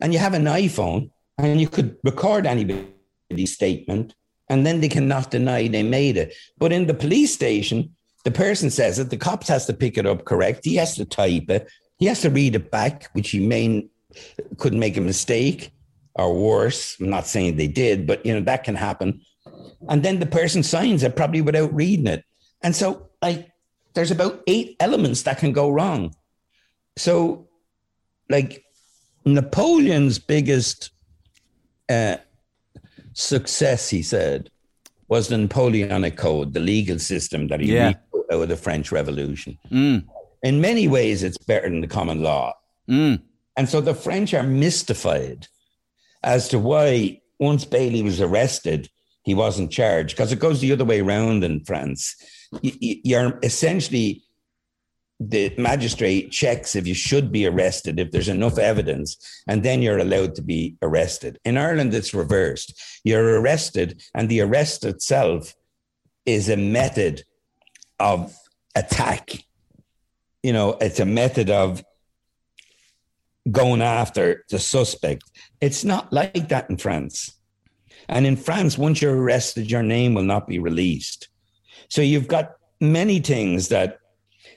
[0.00, 4.14] And you have an iPhone and you could record anybody's statement
[4.48, 6.34] and then they cannot deny they made it.
[6.58, 10.06] But in the police station, the person says it, the cops has to pick it
[10.06, 10.64] up correct.
[10.64, 11.68] He has to type it.
[11.98, 13.88] He has to read it back, which he may
[14.56, 15.70] could make a mistake
[16.14, 16.96] or worse.
[16.98, 19.20] I'm not saying they did, but you know, that can happen.
[19.88, 22.24] And then the person signs it probably without reading it.
[22.62, 23.52] And so like
[23.94, 26.14] there's about eight elements that can go wrong.
[26.96, 27.48] So
[28.28, 28.64] like
[29.24, 30.90] Napoleon's biggest
[31.88, 32.16] uh,
[33.12, 34.50] success, he said,
[35.08, 37.94] was the Napoleonic Code, the legal system that he Yeah.
[38.32, 39.58] out of the French Revolution.
[39.70, 40.04] Mm.
[40.42, 42.54] In many ways, it's better than the common law.
[42.88, 43.22] Mm.
[43.56, 45.48] And so the French are mystified
[46.22, 48.88] as to why, once Bailey was arrested,
[49.24, 52.14] he wasn't charged, because it goes the other way around in France.
[52.62, 54.22] You're essentially
[55.20, 59.98] the magistrate checks if you should be arrested, if there's enough evidence, and then you're
[59.98, 61.38] allowed to be arrested.
[61.44, 62.80] In Ireland, it's reversed.
[63.04, 65.54] You're arrested, and the arrest itself
[66.24, 67.24] is a method
[67.98, 68.34] of
[68.76, 69.44] attack.
[70.42, 71.84] You know, it's a method of
[73.50, 75.24] going after the suspect.
[75.60, 77.32] It's not like that in France.
[78.08, 81.28] And in France, once you're arrested, your name will not be released.
[81.88, 83.98] So you've got many things that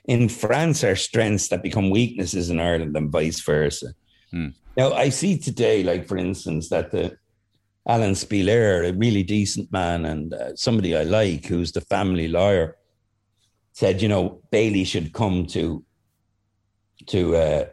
[0.05, 3.93] in France are strengths that become weaknesses in Ireland and vice versa.
[4.31, 4.49] Hmm.
[4.77, 7.17] Now, I see today, like for instance, that the
[7.87, 12.77] Alan Spilliaert, a really decent man and uh, somebody I like, who's the family lawyer,
[13.73, 15.83] said, you know, Bailey should come to
[17.07, 17.65] to uh,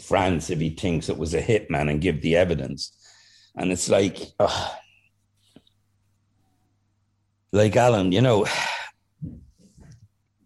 [0.00, 2.92] France if he thinks it was a hitman and give the evidence.
[3.54, 4.18] And it's like,
[7.52, 8.46] like Alan, you know,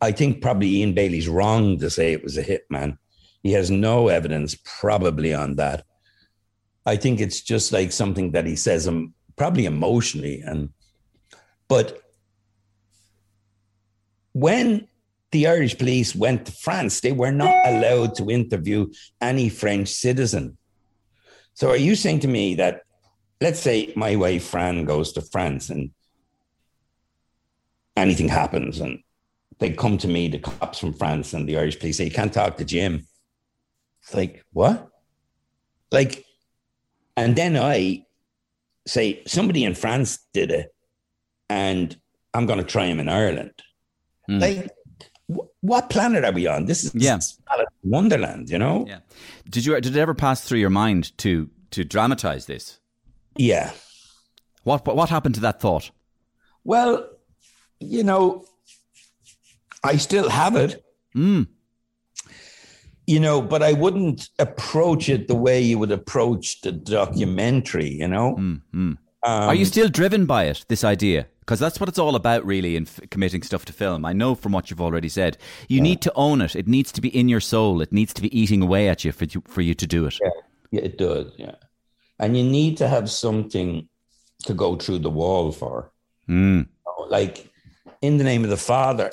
[0.01, 2.99] I think probably Ian Bailey's wrong to say it was a hitman.
[3.43, 5.85] He has no evidence, probably, on that.
[6.85, 10.41] I think it's just like something that he says, um, probably emotionally.
[10.41, 10.71] And
[11.69, 12.01] but
[14.33, 14.87] when
[15.31, 18.89] the Irish police went to France, they were not allowed to interview
[19.21, 20.59] any French citizen.
[21.55, 22.83] So are you saying to me that,
[23.41, 25.91] let's say my wife Fran goes to France and
[27.97, 29.01] anything happens and
[29.59, 32.33] they come to me, the cops from France and the Irish police say, you can't
[32.33, 33.07] talk to Jim.
[34.03, 34.88] It's like, what?
[35.90, 36.25] Like,
[37.16, 38.05] and then I
[38.87, 40.75] say, somebody in France did it
[41.49, 41.99] and
[42.35, 43.53] I'm going to try him in Ireland.
[44.27, 44.38] Hmm.
[44.38, 44.71] Like,
[45.33, 46.66] wh- what planet are we on?
[46.66, 47.19] This is Yeah.
[47.83, 48.85] Wonderland, you know?
[48.87, 48.99] Yeah.
[49.49, 52.79] Did you did it ever pass through your mind to to dramatize this?
[53.37, 53.73] Yeah.
[54.64, 55.90] What, what happened to that thought?
[56.64, 57.09] Well,
[57.81, 58.45] you know,
[59.87, 60.85] I still have it.
[61.14, 61.46] Mm.
[63.07, 68.09] You know, but I wouldn't approach it the way you would approach the documentary, you
[68.09, 68.35] know?
[68.35, 68.99] Mm, mm.
[69.22, 70.64] Um, Are you still driven by it?
[70.68, 74.05] This idea, because that's what it's all about, really, in f- committing stuff to film.
[74.05, 76.57] I know from what you've already said, you need to own it.
[76.57, 77.81] It needs to be in your soul.
[77.81, 80.18] It needs to be eating away at you for you, for you to do it.
[80.22, 80.31] Yeah,
[80.72, 81.33] yeah, it does.
[81.38, 81.55] Yeah,
[82.18, 83.88] and you need to have something
[84.44, 85.92] to go through the wall for.
[86.29, 86.66] Mm.
[87.09, 87.51] Like
[88.03, 89.11] in the name of the Father,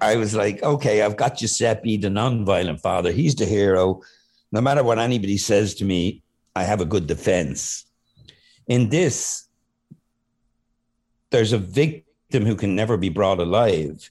[0.00, 3.12] I was like, okay, I've got Giuseppe, the non-violent father.
[3.12, 4.02] He's the hero.
[4.52, 6.22] No matter what anybody says to me,
[6.54, 7.84] I have a good defense.
[8.66, 9.48] In this,
[11.30, 14.10] there's a victim who can never be brought alive.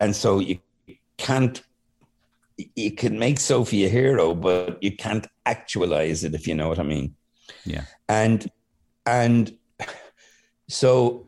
[0.00, 0.58] And so you
[1.18, 1.62] can't,
[2.76, 6.78] you can make Sophie a hero, but you can't actualize it, if you know what
[6.78, 7.14] I mean.
[7.64, 7.84] Yeah.
[8.08, 8.50] And,
[9.06, 9.56] and
[10.68, 11.26] so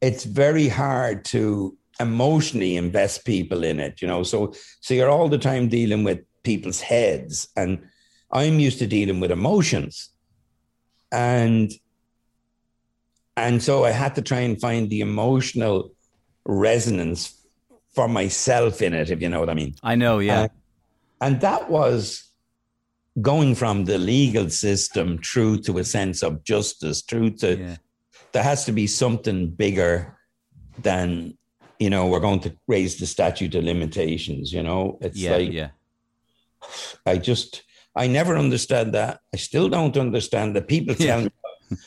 [0.00, 4.22] it's very hard to emotionally invest people in it, you know.
[4.24, 7.48] So so you're all the time dealing with people's heads.
[7.56, 7.78] And
[8.32, 10.10] I'm used to dealing with emotions.
[11.12, 11.70] And
[13.36, 15.92] and so I had to try and find the emotional
[16.44, 17.36] resonance
[17.94, 19.74] for myself in it, if you know what I mean.
[19.82, 20.42] I know, yeah.
[20.42, 20.48] Uh,
[21.20, 22.24] and that was
[23.20, 27.76] going from the legal system through to a sense of justice, through to Yeah.
[28.32, 30.16] there has to be something bigger
[30.82, 31.36] than
[31.80, 35.52] you know we're going to raise the statute of limitations you know it's Yeah, like
[35.52, 35.70] yeah.
[37.06, 37.62] i just
[37.96, 41.30] i never understand that i still don't understand that people tell me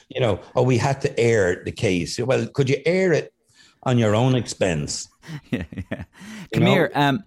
[0.10, 3.34] you know oh we had to air the case well could you air it
[3.84, 5.08] on your own expense
[5.51, 6.03] yeah, yeah.
[6.53, 7.23] Come here, um,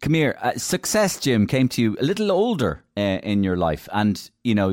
[0.00, 0.38] come here.
[0.40, 4.54] Uh, success, Jim, came to you a little older uh, in your life, and you
[4.54, 4.72] know,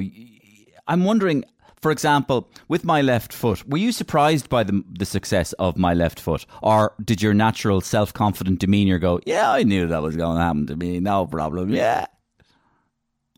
[0.88, 1.44] I'm wondering.
[1.82, 5.94] For example, with my left foot, were you surprised by the the success of my
[5.94, 10.16] left foot, or did your natural self confident demeanor go, "Yeah, I knew that was
[10.16, 12.08] going to happen to me, no problem." Yeah,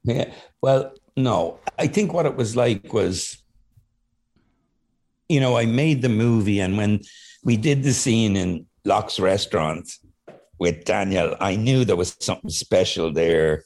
[0.04, 0.32] Yeah.
[0.62, 1.60] Well, no.
[1.78, 3.38] I think what it was like was,
[5.28, 7.02] you know, I made the movie, and when
[7.44, 9.92] we did the scene in Locke's restaurant
[10.60, 13.64] with Daniel, I knew there was something special there.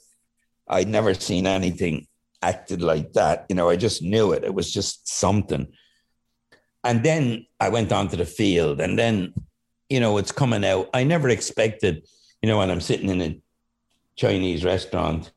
[0.68, 2.08] I'd never seen anything
[2.44, 3.46] acted like that.
[3.50, 4.44] You know, I just knew it.
[4.44, 5.68] It was just something.
[6.84, 9.34] And then I went onto the field, and then,
[9.90, 10.90] you know, it's coming out.
[10.94, 12.06] I never expected,
[12.42, 13.40] you know, when I'm sitting in a
[14.18, 15.32] Chinese restaurant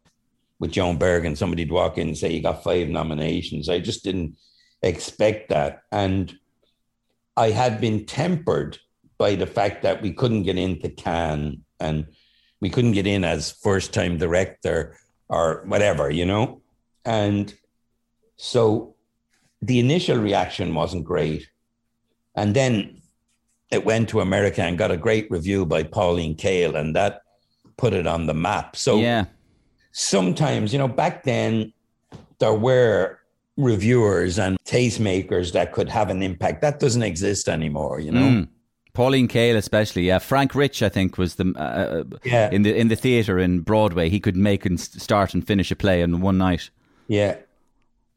[0.59, 3.69] with Joan Bergin, somebody'd walk in and say, You got five nominations.
[3.69, 4.37] I just didn't
[4.83, 5.83] expect that.
[5.93, 6.37] And
[7.37, 8.79] I had been tempered
[9.19, 12.07] by the fact that we couldn't get into Cannes and
[12.61, 14.97] we couldn't get in as first time director
[15.29, 16.61] or whatever, you know?
[17.07, 17.55] And
[18.37, 18.95] so
[19.63, 21.49] the initial reaction wasn't great.
[22.35, 23.01] And then
[23.71, 27.23] it went to America and got a great review by Pauline Kael, and that
[27.77, 28.77] put it on the map.
[28.77, 29.25] So yeah,
[29.93, 31.73] sometimes, you know, back then
[32.39, 33.19] there were
[33.57, 36.61] reviewers and tastemakers that could have an impact.
[36.61, 38.21] That doesn't exist anymore, you know.
[38.21, 38.49] Mm.
[38.93, 40.03] Pauline Kael, especially.
[40.03, 42.51] Yeah, Frank Rich, I think, was the uh, Yeah.
[42.51, 44.09] in the in the theater in Broadway.
[44.09, 46.71] He could make and start and finish a play in one night.
[47.09, 47.37] Yeah.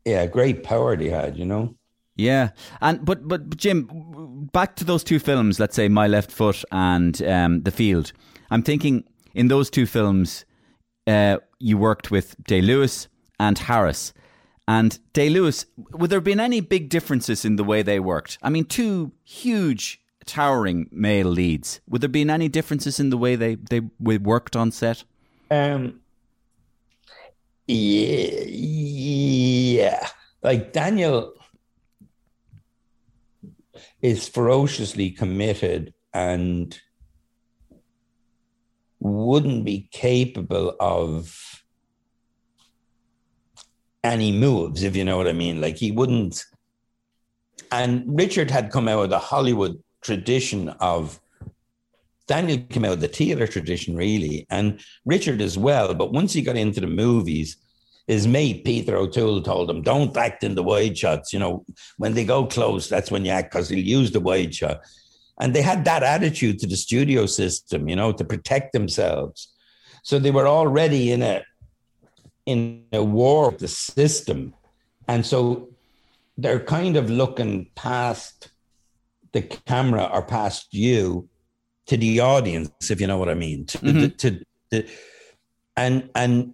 [0.05, 1.75] Yeah, great power they had, you know.
[2.15, 2.49] Yeah,
[2.81, 5.57] and but but Jim, back to those two films.
[5.57, 8.11] Let's say My Left Foot and um, The Field.
[8.51, 10.43] I'm thinking in those two films,
[11.07, 13.07] uh, you worked with Day Lewis
[13.39, 14.13] and Harris.
[14.67, 18.37] And Day Lewis, would there have been any big differences in the way they worked?
[18.43, 21.79] I mean, two huge, towering male leads.
[21.87, 25.05] Would there have been any differences in the way they they worked on set?
[25.49, 26.01] Um
[27.69, 30.07] yeah, yeah.
[30.41, 31.33] Like Daniel
[34.01, 36.79] is ferociously committed and
[38.99, 41.63] wouldn't be capable of
[44.03, 45.61] any moves, if you know what I mean.
[45.61, 46.43] Like he wouldn't.
[47.71, 51.19] And Richard had come out of the Hollywood tradition of
[52.29, 55.95] Daniel came out of the theater tradition, really, and Richard as well.
[55.95, 57.57] But once he got into the movies,
[58.05, 61.33] his mate Peter O'Toole told him, "Don't act in the wide shots.
[61.33, 61.65] You know,
[61.97, 64.81] when they go close, that's when you act because he'll use the wide shot."
[65.41, 69.49] And they had that attitude to the studio system, you know, to protect themselves.
[70.03, 71.43] So they were already in a
[72.45, 74.53] in a war with the system,
[75.07, 75.39] and so
[76.37, 78.51] they're kind of looking past
[79.31, 81.27] the camera or past you
[81.89, 83.65] to the audience, if you know what I mean.
[83.65, 84.17] To, Mhm.
[84.17, 84.29] to,
[84.71, 84.87] to,
[85.75, 86.53] and and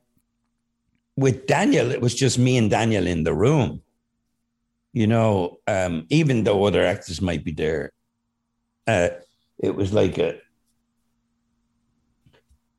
[1.18, 3.82] with Daniel, it was just me and Daniel in the room.
[4.94, 7.92] You know, um, even though other actors might be there,
[8.88, 9.10] uh,
[9.60, 10.40] it was like a.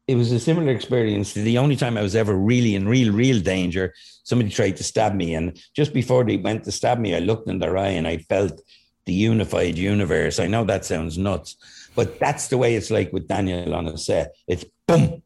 [0.08, 1.34] It was a similar experience.
[1.34, 3.92] to The only time I was ever really in real, real danger,
[4.22, 7.48] somebody tried to stab me, and just before they went to stab me, I looked
[7.50, 8.62] in their eye and I felt
[9.04, 10.38] the unified universe.
[10.38, 11.56] I know that sounds nuts,
[11.96, 14.36] but that's the way it's like with Daniel on a set.
[14.46, 15.22] It's boom.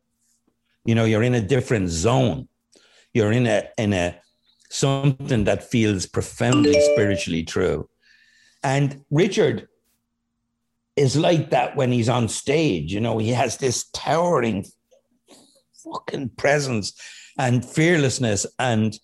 [0.85, 2.49] You know, you're in a different zone.
[3.12, 4.18] You're in a in a
[4.71, 7.89] something that feels profoundly spiritually true.
[8.62, 9.68] And Richard
[10.97, 12.93] is like that when he's on stage.
[12.93, 14.64] You know, he has this towering
[15.85, 16.93] fucking presence
[17.39, 18.99] and fearlessness and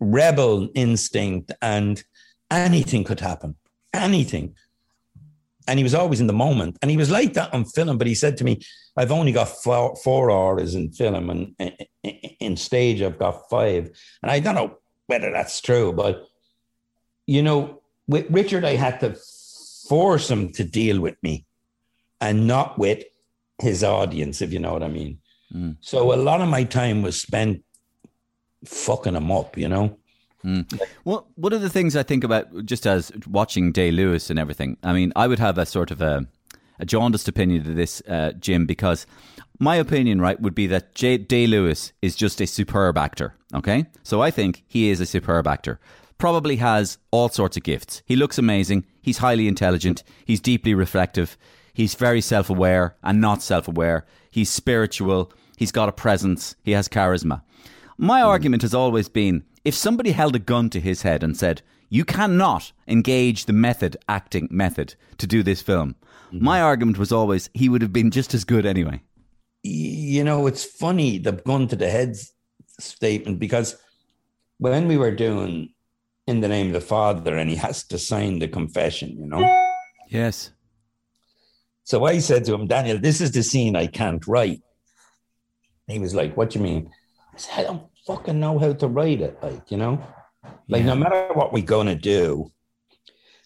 [0.00, 2.02] rebel instinct, and
[2.50, 3.56] anything could happen.
[3.92, 4.54] Anything.
[5.68, 6.76] And he was always in the moment.
[6.82, 8.60] And he was like that on film, but he said to me,
[8.96, 13.18] I've only got four, four hours in film, and eh, eh, eh, in stage, I've
[13.18, 13.90] got five.
[14.22, 16.26] And I don't know whether that's true, but
[17.26, 19.16] you know, with Richard, I had to
[19.88, 21.46] force him to deal with me
[22.20, 23.04] and not with
[23.58, 25.18] his audience, if you know what I mean.
[25.54, 25.76] Mm.
[25.80, 27.62] So a lot of my time was spent
[28.64, 29.98] fucking him up, you know.
[30.44, 30.80] Mm.
[31.04, 34.76] Well, one of the things I think about just as watching Day Lewis and everything,
[34.82, 36.26] I mean, I would have a sort of a,
[36.78, 39.06] a jaundiced opinion of this, uh, Jim, because
[39.58, 43.34] my opinion, right, would be that J- Day Lewis is just a superb actor.
[43.54, 45.78] Okay, so I think he is a superb actor.
[46.18, 48.02] Probably has all sorts of gifts.
[48.06, 48.86] He looks amazing.
[49.02, 50.02] He's highly intelligent.
[50.24, 51.36] He's deeply reflective.
[51.74, 54.06] He's very self aware and not self aware.
[54.30, 55.32] He's spiritual.
[55.56, 56.56] He's got a presence.
[56.64, 57.42] He has charisma.
[57.98, 58.26] My mm.
[58.26, 62.04] argument has always been if somebody held a gun to his head and said, You
[62.04, 65.96] cannot engage the method acting method to do this film,
[66.32, 66.44] mm-hmm.
[66.44, 69.02] my argument was always he would have been just as good anyway.
[69.62, 72.16] You know, it's funny the gun to the head
[72.78, 73.76] statement because
[74.58, 75.72] when we were doing
[76.26, 79.68] in the name of the Father and he has to sign the confession, you know?
[80.08, 80.50] Yes.
[81.84, 84.62] So I said to him, Daniel, this is the scene I can't write.
[85.88, 86.90] He was like, What do you mean?
[87.34, 90.04] I said, I don't fucking know how to write it, like, you know?
[90.68, 90.94] Like, yeah.
[90.94, 92.50] no matter what we're going to do,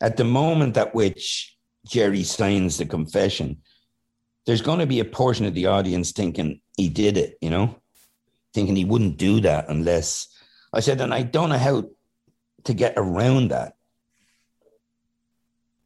[0.00, 3.62] at the moment at which Jerry signs the confession,
[4.46, 7.76] there's going to be a portion of the audience thinking he did it, you know,
[8.54, 10.28] thinking he wouldn't do that unless
[10.72, 11.84] I said, and I don't know how
[12.64, 13.76] to get around that.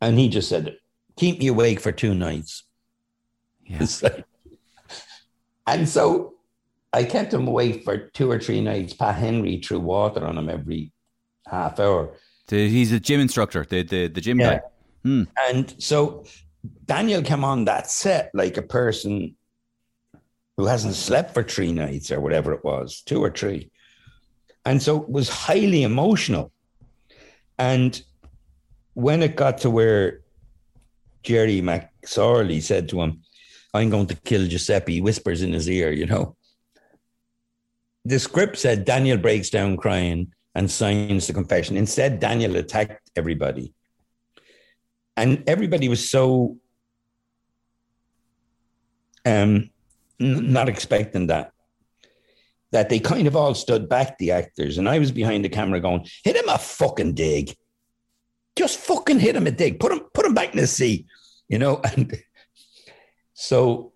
[0.00, 0.76] And he just said,
[1.16, 2.64] keep me awake for two nights.
[3.64, 3.86] Yeah.
[5.66, 6.34] and so
[6.92, 8.94] I kept him awake for two or three nights.
[8.94, 10.92] Pat Henry threw water on him every
[11.46, 12.16] half hour.
[12.48, 14.54] The, he's a gym instructor, the the, the gym yeah.
[14.54, 14.60] guy.
[15.04, 15.22] Hmm.
[15.48, 16.24] And so
[16.86, 19.36] Daniel came on that set like a person
[20.56, 23.70] who hasn't slept for three nights or whatever it was, two or three.
[24.66, 26.52] And so it was highly emotional.
[27.58, 28.00] And
[28.94, 30.20] when it got to where
[31.22, 33.22] Jerry McSorley said to him,
[33.72, 36.36] I'm going to kill Giuseppe, he whispers in his ear, you know.
[38.04, 41.76] The script said Daniel breaks down crying and signs the confession.
[41.76, 43.72] Instead, Daniel attacked everybody.
[45.16, 46.56] And everybody was so
[49.26, 49.70] um,
[50.18, 51.52] n- not expecting that
[52.72, 54.78] that they kind of all stood back, the actors.
[54.78, 57.56] And I was behind the camera going, hit him a fucking dig
[58.60, 61.06] just fucking hit him a dig, put him, put him back in the sea,
[61.48, 61.80] you know.
[61.96, 62.12] And
[63.32, 63.89] so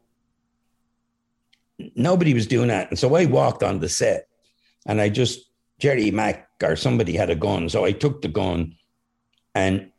[1.94, 2.90] nobody was doing that.
[2.90, 4.28] And so I walked on the set
[4.86, 7.68] and I just, Jerry Mack or somebody had a gun.
[7.68, 8.76] So I took the gun
[9.54, 9.90] and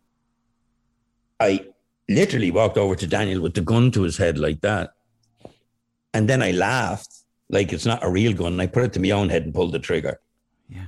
[1.39, 1.65] I
[2.07, 4.91] literally walked over to Daniel with the gun to his head like that.
[6.13, 7.13] And then I laughed
[7.49, 8.53] like it's not a real gun.
[8.53, 10.19] And I put it to my own head and pulled the trigger.
[10.69, 10.87] Yeah.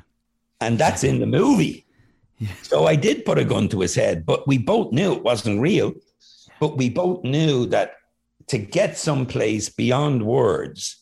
[0.61, 1.85] And that's in the movie.
[2.61, 5.59] So I did put a gun to his head, but we both knew it wasn't
[5.59, 5.93] real.
[6.59, 7.96] But we both knew that
[8.47, 10.97] to get someplace beyond words,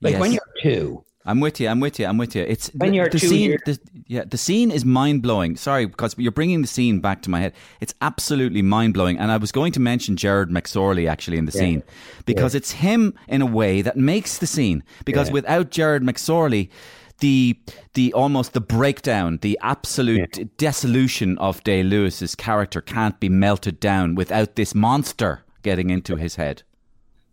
[0.00, 0.20] like yes.
[0.20, 1.02] when you're two.
[1.28, 1.66] I'm with you.
[1.68, 2.06] I'm with you.
[2.06, 2.42] I'm with you.
[2.42, 3.58] It's when the, you're the two scene.
[3.66, 5.56] The, yeah, the scene is mind blowing.
[5.56, 7.52] Sorry, because you're bringing the scene back to my head.
[7.80, 9.18] It's absolutely mind blowing.
[9.18, 11.60] And I was going to mention Gerard McSorley actually in the yeah.
[11.60, 11.82] scene
[12.26, 12.58] because yeah.
[12.58, 14.84] it's him in a way that makes the scene.
[15.04, 15.34] Because yeah.
[15.34, 16.70] without Gerard McSorley,
[17.18, 17.58] the
[17.94, 20.44] the almost the breakdown, the absolute yeah.
[20.58, 26.36] dissolution of Day Lewis's character can't be melted down without this monster getting into his
[26.36, 26.62] head.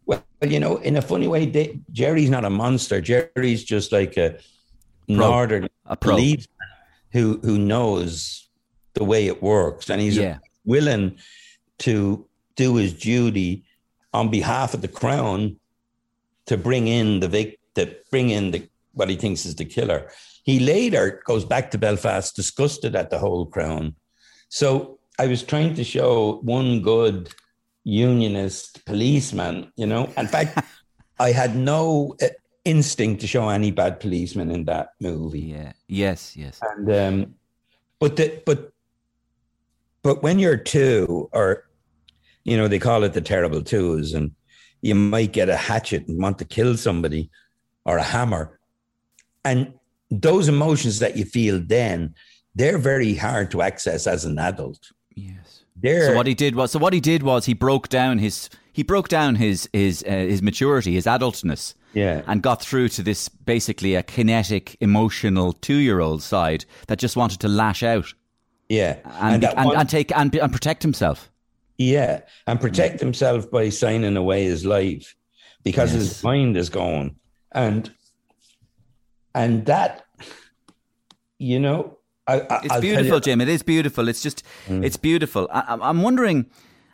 [0.06, 3.02] Well, you know, in a funny way, they, Jerry's not a monster.
[3.02, 4.38] Jerry's just like a
[5.08, 5.16] pro.
[5.16, 6.18] northern a pro.
[7.12, 8.50] who who knows
[8.94, 10.38] the way it works, and he's yeah.
[10.66, 11.18] willing
[11.80, 12.26] to
[12.56, 13.64] do his duty
[14.14, 15.58] on behalf of the crown
[16.46, 20.10] to bring in the vic to bring in the what he thinks is the killer.
[20.44, 23.96] He later goes back to Belfast, disgusted at the whole crown.
[24.50, 27.34] So I was trying to show one good
[27.84, 30.12] unionist policeman, you know.
[30.18, 30.58] In fact,
[31.20, 32.28] I had no uh,
[32.66, 35.42] instinct to show any bad policeman in that movie.
[35.42, 35.74] Yeah.
[35.88, 36.36] Yes.
[36.36, 36.60] Yes.
[36.62, 37.36] And um,
[38.00, 38.72] but the but
[40.02, 41.66] but when you're two, or
[42.44, 44.32] you know, they call it the terrible twos, and
[44.82, 47.30] you might get a hatchet and want to kill somebody,
[47.86, 48.60] or a hammer,
[49.46, 49.74] and
[50.12, 52.14] those emotions that you feel then,
[52.54, 54.92] they're very hard to access as an adult.
[55.16, 55.63] Yes.
[55.76, 58.50] There, So what he did was so what he did was he broke down his
[58.72, 61.74] he broke down his his uh, his maturity, his adultness.
[61.94, 62.24] Yeah.
[62.26, 67.16] And got through to this basically a kinetic, emotional two year old side that just
[67.16, 68.14] wanted to lash out
[68.70, 71.30] yeah, and and, and, one- take and, and protect himself.
[71.78, 75.16] Yeah, and protect himself by signing away his life
[75.64, 76.02] because Yes.
[76.04, 77.16] his mind is gone,
[77.52, 77.92] and
[79.36, 80.06] and that,
[81.40, 81.98] you know,
[82.28, 83.24] I, I, It's I'll beautiful, Mm.
[83.24, 83.42] Jim.
[83.42, 84.08] It is beautiful.
[84.08, 85.48] It's just, it's beautiful.
[85.52, 86.46] I, I'm- I'm wondering,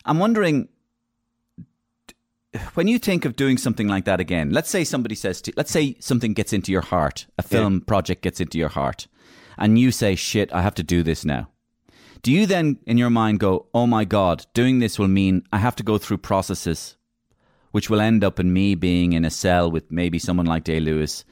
[0.06, 0.70] I'm wondering,
[2.74, 4.50] when you think of doing something like that again.
[4.52, 8.24] Let's say somebody says to, let's say something gets into your heart, a film project
[8.24, 9.08] gets into your heart,
[9.58, 11.50] and you say, "Shit, I have to do this now."
[12.24, 15.60] Do you then, in your mind, go, "Oh my God, doing this will mean I
[15.60, 16.98] have to go through processes,
[17.72, 20.80] which will end up in me being in a cell with maybe someone like Day
[20.80, 21.24] Lewis,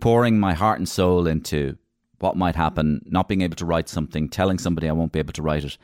[0.00, 1.78] pouring my heart and soul into
[2.18, 5.32] what might happen, not being able to write something, telling somebody I won't be able
[5.34, 5.76] to write it.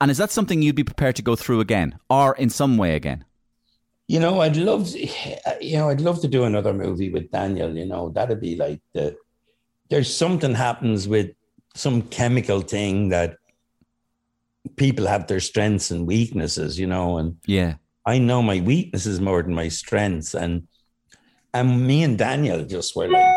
[0.00, 2.94] And is that something you'd be prepared to go through again, or in some way
[2.94, 3.24] again?
[4.06, 4.98] You know, I'd love, to,
[5.60, 7.76] you know, I'd love to do another movie with Daniel.
[7.76, 9.16] You know, that'd be like the.
[9.90, 11.30] There's something happens with
[11.74, 13.38] some chemical thing that
[14.76, 16.78] people have their strengths and weaknesses.
[16.78, 17.74] You know, and Yeah,
[18.06, 20.68] I know my weaknesses more than my strengths, and
[21.52, 23.34] and me and Daniel just were like,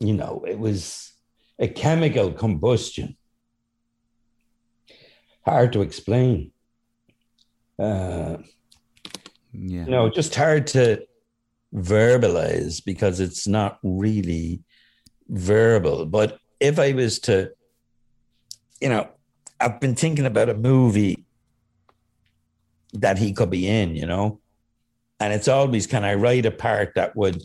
[0.00, 1.12] you know, it was
[1.58, 3.16] a chemical combustion.
[5.44, 6.52] Hard to explain.
[7.78, 8.38] Uh,
[9.52, 9.84] yeah.
[9.84, 11.06] you know, just hard to
[11.74, 14.62] verbalize because it's not really
[15.28, 16.06] verbal.
[16.06, 17.52] But if I was to,
[18.80, 19.08] you know,
[19.60, 21.24] I've been thinking about a movie
[22.94, 24.40] that he could be in, you know,
[25.20, 27.42] and it's always can I write a part that would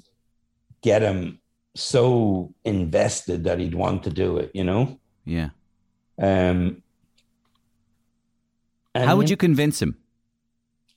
[0.82, 1.41] get him
[1.76, 5.00] so invested that he'd want to do it, you know?
[5.26, 5.50] yeah.
[6.22, 6.84] Um,
[8.94, 9.96] How would you convince him?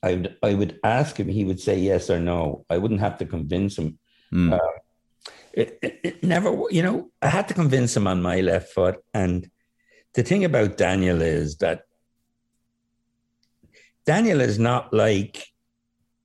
[0.02, 1.28] I would I would ask him.
[1.28, 2.66] He would say yes or no.
[2.68, 3.98] I wouldn't have to convince him.
[4.30, 4.52] Hmm.
[4.52, 4.58] Uh,
[5.54, 8.96] it, it, it never, you know, I had to convince him on my left foot.
[9.14, 9.48] And
[10.12, 11.84] the thing about Daniel is that
[14.04, 15.46] Daniel is not like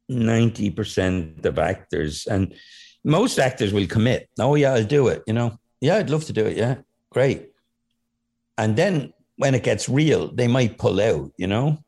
[0.09, 2.53] ninety percent of actors, and
[3.09, 4.29] most actors will commit.
[4.39, 5.23] Oh yeah, I'll do it.
[5.27, 6.57] You know, yeah, I'd love to do it.
[6.57, 6.75] Yeah,
[7.09, 7.51] great.
[8.57, 11.31] And then when it gets real, they might pull out.
[11.37, 11.83] You know.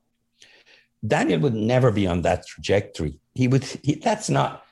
[1.05, 3.19] Daniel would never be on that trajectory.
[3.33, 3.63] He would.
[3.83, 4.65] He, that's not.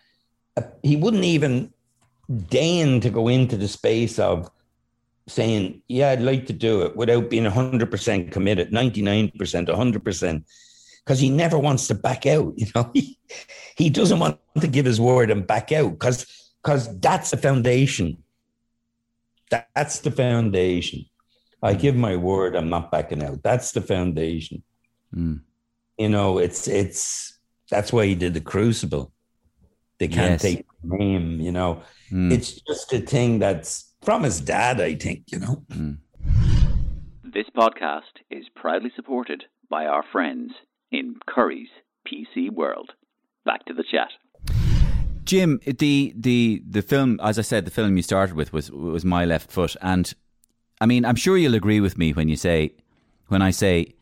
[0.58, 1.74] A, he wouldn't even
[2.50, 4.50] deign to go into the space of
[5.28, 9.70] saying, "Yeah, I'd like to do it," without being hundred percent committed, ninety nine percent,
[9.70, 10.46] hundred percent,
[11.04, 12.54] because he never wants to back out.
[12.58, 13.18] You know, he,
[13.76, 16.28] he doesn't want to give his word and back out because
[16.62, 18.24] because that's the foundation.
[19.52, 21.06] That, that's the foundation.
[21.62, 22.56] I give my word.
[22.56, 23.44] I'm not backing out.
[23.44, 24.64] That's the foundation
[25.16, 25.42] Mm.
[25.98, 27.40] you know, it's it's
[27.72, 29.12] that's why he did the crucible.
[29.98, 30.42] They can't Yes.
[30.44, 31.82] take the name, you know.
[32.12, 32.32] Mm.
[32.32, 35.66] It's just a thing that's from his dad, I think, you know.
[37.24, 40.52] This podcast is proudly supported by our friends
[40.92, 41.70] in Currys
[42.08, 42.92] PC World.
[43.46, 44.10] Back to the chat.
[45.30, 49.06] Jim, the the the film, as I said, the film you started with was was
[49.06, 50.12] My Left Foot, and
[50.82, 52.74] I mean, I'm sure you'll agree with me when you say,
[53.28, 53.94] when I say,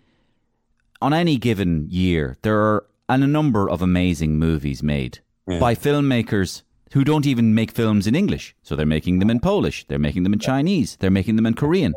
[1.02, 5.20] on any given year, there are a number of amazing movies made
[5.60, 6.64] by filmmakers
[6.94, 8.56] who don't even make films in English.
[8.64, 11.56] So they're making them in Polish, they're making them in Chinese, they're making them in
[11.56, 11.94] Korean.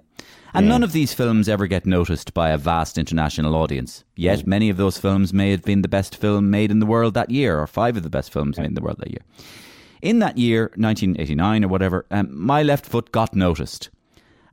[0.55, 4.05] And none of these films ever get noticed by a vast international audience.
[4.17, 7.15] Yet many of those films may have been the best film made in the world
[7.15, 9.25] that year, or five of the best films made in the world that year.
[10.03, 13.91] In that year, 1989 or whatever, um, My Left Foot got noticed.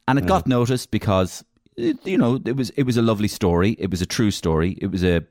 [0.07, 1.43] And it got noticed because,
[1.75, 3.75] it, you know, it was, it was a lovely story.
[3.79, 4.77] It was a true story.
[4.79, 5.21] It was a,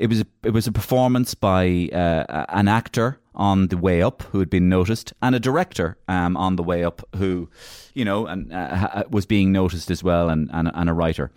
[0.00, 4.22] it was a, it was a performance by uh, an actor on the way up
[4.24, 7.48] who had been noticed, and a director um, on the way up who,
[7.94, 11.30] you know, and uh, was being noticed as well, and, and and a writer.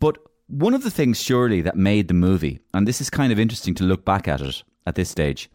[0.00, 0.18] But
[0.48, 3.74] one of the things surely that made the movie, and this is kind of interesting
[3.76, 5.50] to look back at it at this stage,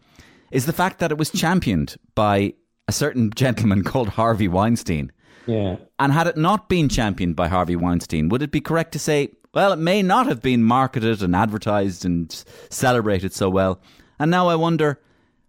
[0.50, 2.54] is the fact that it was championed by
[2.88, 5.10] a certain gentleman called Harvey Weinstein.
[5.46, 5.76] Yeah.
[5.98, 9.32] And had it not been championed by Harvey Weinstein, would it be correct to say,
[9.52, 13.80] well, it may not have been marketed and advertised and celebrated so well?
[14.18, 15.00] And now I wonder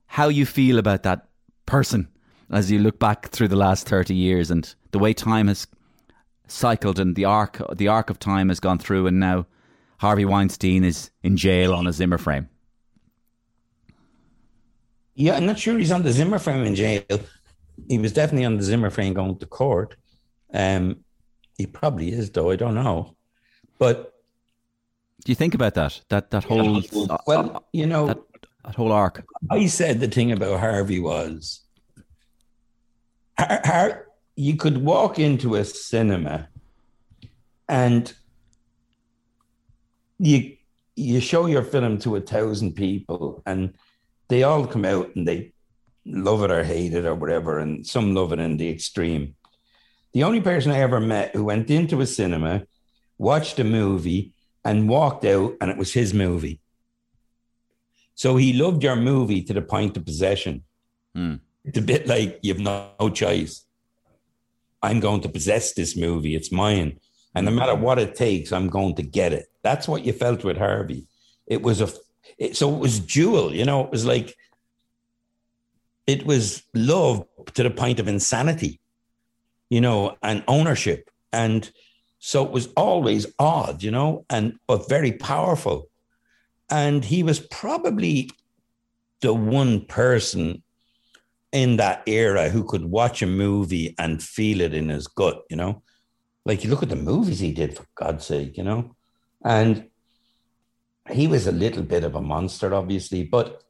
[0.08, 1.28] how you feel about that
[1.66, 2.08] person
[2.51, 5.68] as you look back through the last 30 years and the way time has
[6.47, 9.45] cycled and the arc the arc of time has gone through and now
[9.97, 12.49] Harvey Weinstein is in jail on a Zimmer frame.
[15.16, 17.03] Yeah, I'm not sure he's on the Zimmer frame in jail.
[17.88, 19.95] He was definitely on the Zimmer frame going to court.
[20.53, 20.97] Um,
[21.58, 22.51] he probably is, though.
[22.51, 23.16] I don't know.
[23.80, 24.14] But
[25.24, 26.01] Do you think about that?
[26.10, 26.82] That that whole
[27.26, 28.20] well, you know, that,
[28.66, 29.24] that whole arc.
[29.49, 31.61] I said the thing about Harvey was,
[33.38, 36.49] Har- Har- you could walk into a cinema,
[37.70, 38.13] and
[40.20, 40.57] you
[40.95, 43.74] you show your film to a thousand people, and
[44.30, 45.53] they all come out and they
[46.05, 49.36] love it or hate it or whatever, and some love it in the extreme.
[50.13, 52.66] The only person I ever met who went into a cinema,
[53.18, 54.32] watched a movie,
[54.63, 56.61] and walked out, and it was his movie.
[58.16, 60.63] So he loved your movie to the point of possession.
[61.13, 61.36] Hmm.
[61.63, 63.66] It's a bit like you've no, no choice.
[64.82, 66.36] I'm going to possess this movie.
[66.36, 66.99] It's mine.
[67.34, 69.47] And no matter what it takes, I'm going to get it.
[69.61, 71.07] That's what you felt with Harvey.
[71.45, 71.89] It was a,
[72.38, 74.36] it, so it was dual, you know, it was like,
[76.07, 78.80] it was love to the point of insanity,
[79.70, 81.09] you know, and ownership.
[81.34, 81.70] And
[82.20, 85.89] so it was always odd, you know, and, but very powerful.
[86.70, 88.32] And he was probably
[89.22, 90.63] the one person
[91.51, 95.55] in that era who could watch a movie and feel it in his gut, you
[95.55, 95.82] know?
[96.45, 98.95] Like you look at the movies he did, for God's sake, you know?
[99.43, 99.86] And
[101.09, 103.63] he was a little bit of a monster, obviously, but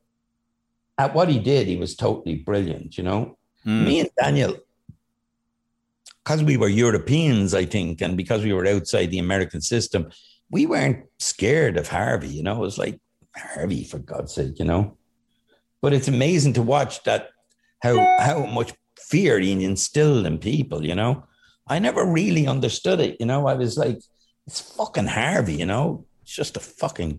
[0.98, 3.38] at what he did, he was totally brilliant, you know?
[3.66, 3.86] Mm.
[3.86, 4.58] Me and Daniel,
[6.24, 10.10] because we were Europeans, I think, and because we were outside the American system,
[10.56, 12.56] we weren't scared of Harvey, you know?
[12.56, 12.98] It was like,
[13.36, 14.98] Harvey, for God's sake, you know?
[15.82, 17.24] But it's amazing to watch that
[17.84, 17.96] how
[18.28, 21.26] how much fear he instilled in people, you know.
[21.68, 23.42] I never really understood it, you know.
[23.48, 24.00] I was like,
[24.48, 26.06] it's fucking Harvey, you know.
[26.22, 27.14] It's just a fucking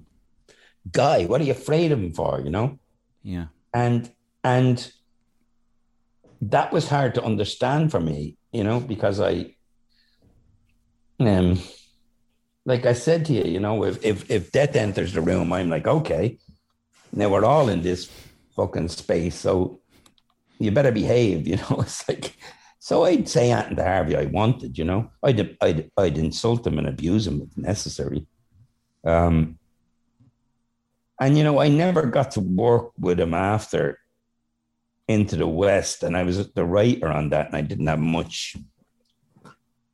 [0.90, 1.26] guy.
[1.26, 2.78] What are you afraid of him for, you know?
[3.22, 3.48] Yeah.
[3.74, 4.10] And
[4.42, 4.76] and
[6.54, 9.32] that was hard to understand for me, you know, because I
[11.20, 11.60] um
[12.66, 15.70] like I said to you, you know, if if if death enters the room, I'm
[15.70, 16.38] like, okay,
[17.12, 18.10] now we're all in this
[18.56, 19.80] fucking space, so
[20.58, 21.78] you better behave, you know.
[21.80, 22.36] It's like
[22.78, 25.10] so I'd say anything to Harvey I wanted, you know.
[25.22, 28.26] I'd I'd I'd insult him and abuse him if necessary.
[29.04, 29.58] Um
[31.20, 34.00] and you know, I never got to work with him after
[35.08, 38.56] into the West, and I was the writer on that, and I didn't have much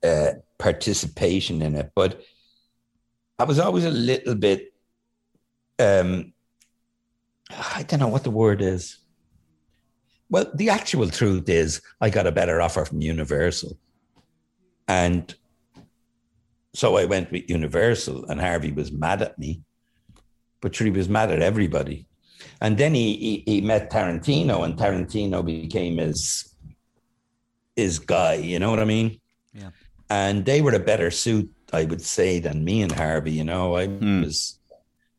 [0.02, 1.92] uh, participation in it.
[1.94, 2.22] But
[3.42, 4.72] I was always a little bit,
[5.80, 6.32] um,
[7.50, 8.98] I don't know what the word is.
[10.30, 13.76] Well, the actual truth is, I got a better offer from Universal,
[14.86, 15.34] and
[16.72, 19.62] so I went with Universal, and Harvey was mad at me,
[20.60, 22.06] but sure, he was mad at everybody.
[22.60, 26.54] And then he, he, he met Tarantino, and Tarantino became his
[27.74, 28.34] his guy.
[28.34, 29.20] You know what I mean?
[29.52, 29.70] Yeah.
[30.08, 33.32] And they were a better suit, I would say, than me and Harvey.
[33.32, 34.22] You know, I Hmm.
[34.22, 34.58] was,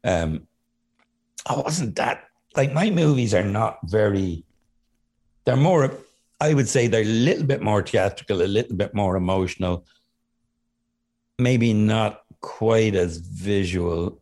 [0.03, 0.47] um,
[1.45, 2.25] I wasn't that
[2.55, 4.43] like my movies are not very.
[5.45, 5.91] They're more,
[6.39, 9.85] I would say, they're a little bit more theatrical, a little bit more emotional.
[11.39, 14.21] Maybe not quite as visual,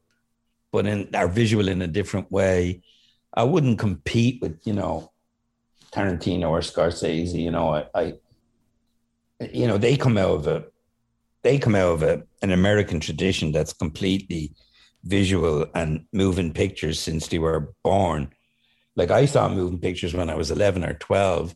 [0.72, 2.82] but in are visual in a different way.
[3.34, 5.12] I wouldn't compete with, you know,
[5.92, 7.40] Tarantino or Scorsese.
[7.40, 8.14] You know, I, I
[9.54, 10.64] you know, they come out of a,
[11.44, 14.54] they come out of a, an American tradition that's completely
[15.04, 18.32] visual and moving pictures since they were born.
[18.96, 21.56] Like I saw moving pictures when I was 11 or 12,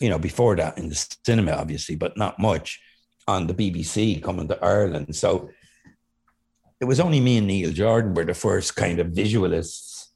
[0.00, 2.80] you know, before that in the cinema, obviously, but not much
[3.26, 5.14] on the BBC coming to Ireland.
[5.16, 5.50] So
[6.80, 10.08] it was only me and Neil Jordan were the first kind of visualists,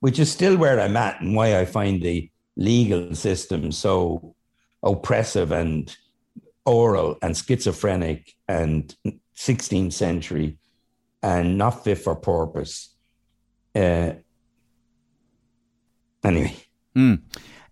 [0.00, 4.34] which is still where I'm at and why I find the legal system so
[4.82, 5.94] oppressive and
[6.64, 8.94] oral and schizophrenic and
[9.36, 10.58] 16th century
[11.22, 12.94] and not fit for purpose.
[13.74, 14.12] Uh,
[16.24, 16.56] anyway.
[16.96, 17.22] Mm.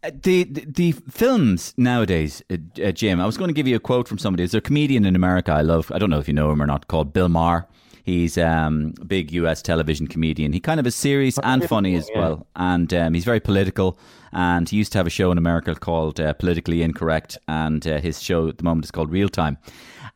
[0.03, 3.21] The, the the films nowadays, uh, uh, Jim.
[3.21, 4.45] I was going to give you a quote from somebody.
[4.45, 5.93] There's a comedian in America I love.
[5.93, 6.89] I don't know if you know him or not.
[6.89, 7.69] Called Bill Maher.
[8.05, 9.63] He's um, a big U.S.
[9.63, 10.53] television comedian.
[10.53, 13.99] He kind of is serious and funny as well, and um, he's very political.
[14.33, 18.01] And he used to have a show in America called uh, Politically Incorrect, and uh,
[18.01, 19.59] his show at the moment is called Real Time.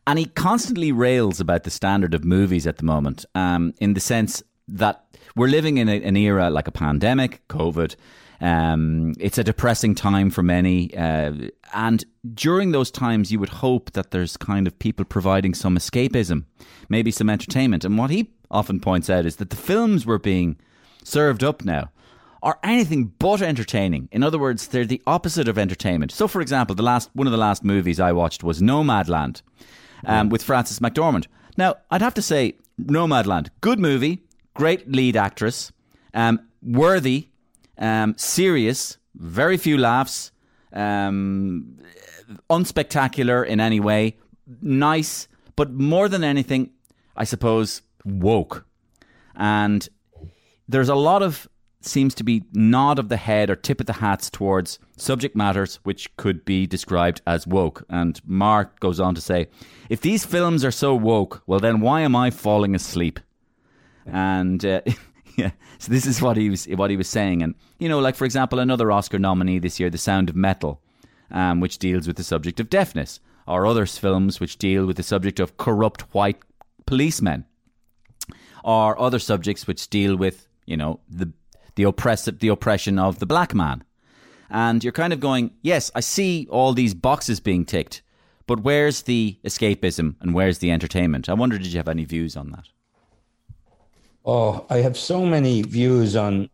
[0.07, 4.01] And he constantly rails about the standard of movies at the moment, um, in the
[4.01, 5.05] sense that
[5.35, 7.97] we're living in a, an era like a pandemic, COVID.
[8.41, 11.33] Um, it's a depressing time for many, uh,
[11.73, 12.05] and
[12.35, 16.45] during those times, you would hope that there's kind of people providing some escapism,
[16.89, 17.85] maybe some entertainment.
[17.85, 20.57] And what he often points out is that the films we're being
[21.03, 21.91] served up now
[22.43, 24.09] are anything but entertaining.
[24.13, 26.13] In other words, they're the opposite of entertainment.
[26.13, 29.41] So, for example, the last one of the last movies I watched was Nomadland
[30.07, 31.27] um, with Frances McDormand.
[31.57, 35.73] Now, I'd have to say, Nomadland, good movie, great lead actress,
[36.13, 37.29] um, worthy,
[37.79, 40.33] um, serious, very few laughs,
[40.73, 41.79] um,
[42.51, 44.17] unspectacular in any way,
[44.61, 46.71] nice, but more than anything,
[47.17, 48.67] I suppose, woke.
[49.37, 49.89] And
[50.69, 51.49] there's a lot of
[51.87, 55.77] seems to be nod of the head or tip of the hats towards subject matters
[55.83, 57.85] which could be described as woke.
[57.89, 59.49] And Mark goes on to say,
[59.89, 63.21] if these films are so woke, well then why am I falling asleep?
[64.07, 64.81] And uh,
[65.37, 67.43] yeah, so this is what he was what he was saying.
[67.43, 70.81] And you know, like for example, another Oscar nominee this year, The Sound of Metal,
[71.31, 75.03] um, which deals with the subject of deafness, or other films which deal with the
[75.03, 76.39] subject of corrupt white
[76.87, 77.45] policemen,
[78.63, 81.33] or other subjects which deal with you know the
[81.75, 83.83] the oppressive the oppression of the black man.
[84.51, 88.03] And you're kind of going, yes, I see all these boxes being ticked,
[88.47, 91.29] but where's the escapism and where's the entertainment?
[91.29, 92.69] I wonder, did you have any views on that?
[94.25, 96.49] Oh, I have so many views on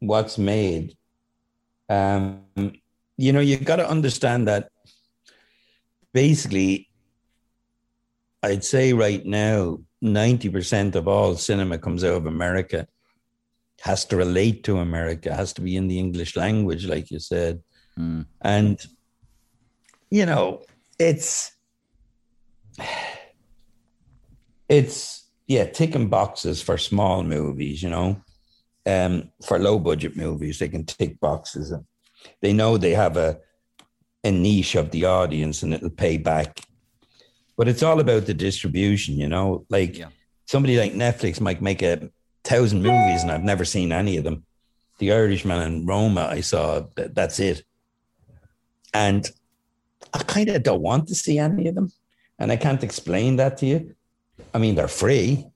[0.00, 0.96] what's made.
[1.88, 2.42] Um,
[3.16, 4.70] you know, you've got to understand that
[6.12, 6.88] basically,
[8.42, 12.88] I'd say right now, 90% of all cinema comes out of America
[13.80, 17.62] has to relate to America, has to be in the English language, like you said.
[17.98, 18.26] Mm.
[18.42, 18.78] And,
[20.10, 20.62] you know,
[20.98, 21.52] it's,
[24.68, 28.22] it's, yeah, ticking boxes for small movies, you know,
[28.86, 31.72] um, for low budget movies, they can tick boxes.
[31.72, 31.84] And
[32.40, 33.40] they know they have a,
[34.22, 36.60] a niche of the audience and it'll pay back.
[37.56, 40.10] But it's all about the distribution, you know, like yeah.
[40.46, 42.08] somebody like Netflix might make a
[42.44, 44.44] thousand movies and I've never seen any of them.
[44.98, 46.84] The Irishman and Roma, I saw.
[46.94, 47.64] That, that's it.
[48.94, 49.28] And
[50.14, 51.90] I kind of don't want to see any of them,
[52.38, 53.96] and I can't explain that to you.
[54.54, 55.46] I mean, they're free.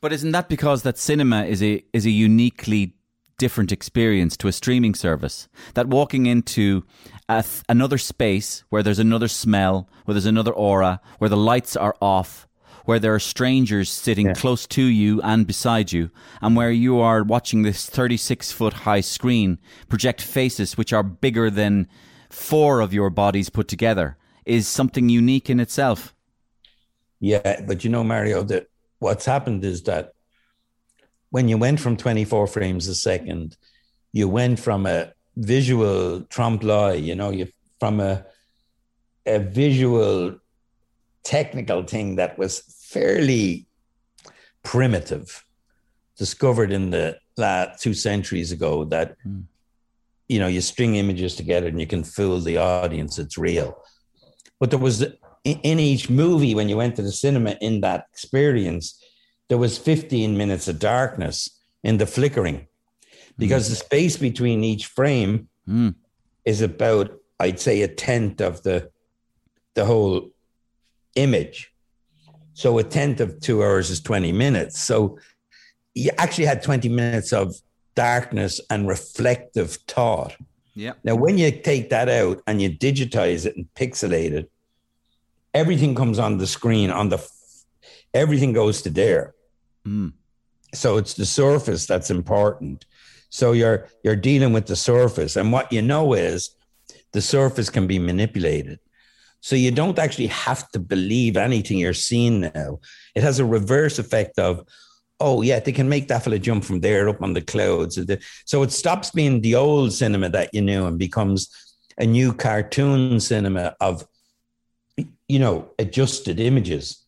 [0.00, 2.94] But isn't that because that cinema is a is a uniquely
[3.38, 5.48] different experience to a streaming service?
[5.74, 6.84] That walking into
[7.28, 11.76] a th- another space where there's another smell, where there's another aura, where the lights
[11.76, 12.48] are off,
[12.84, 14.34] where there are strangers sitting yeah.
[14.34, 16.10] close to you and beside you,
[16.40, 19.58] and where you are watching this 36 foot high screen
[19.88, 21.86] project faces which are bigger than
[22.30, 24.16] four of your bodies put together,
[24.46, 26.14] is something unique in itself.
[27.20, 28.66] Yeah, but you know, Mario, that
[28.98, 30.12] what's happened is that
[31.30, 33.56] when you went from 24 frames a second,
[34.12, 37.48] you went from a visual trompe l'oeil, you know, you
[37.78, 38.24] from a
[39.26, 40.38] a visual
[41.22, 42.60] technical thing that was
[42.90, 43.66] fairly
[44.62, 45.44] primitive,
[46.16, 49.42] discovered in the last two centuries ago that mm.
[50.28, 53.82] you know you string images together and you can fool the audience it's real
[54.58, 55.04] but there was
[55.44, 59.02] in each movie when you went to the cinema in that experience
[59.48, 62.66] there was 15 minutes of darkness in the flickering
[63.38, 63.70] because mm.
[63.70, 65.94] the space between each frame mm.
[66.44, 67.10] is about
[67.40, 68.90] i'd say a tenth of the
[69.74, 70.30] the whole
[71.14, 71.72] image.
[72.54, 74.78] So a tenth of two hours is 20 minutes.
[74.80, 75.18] So
[75.94, 77.54] you actually had 20 minutes of
[77.94, 80.36] darkness and reflective thought.
[80.74, 80.92] Yeah.
[81.04, 84.50] Now, when you take that out and you digitize it and pixelate it,
[85.54, 86.90] everything comes on the screen.
[86.90, 87.26] On the
[88.12, 89.34] everything goes to there.
[89.86, 90.12] Mm.
[90.74, 92.84] So it's the surface that's important.
[93.30, 96.50] So you're you're dealing with the surface, and what you know is
[97.12, 98.78] the surface can be manipulated.
[99.40, 102.80] So you don't actually have to believe anything you're seeing now.
[103.14, 104.64] It has a reverse effect of,
[105.18, 107.98] oh yeah, they can make that fella jump from there up on the clouds.
[108.44, 111.48] So it stops being the old cinema that you knew and becomes
[111.96, 114.06] a new cartoon cinema of,
[114.96, 117.04] you know, adjusted images.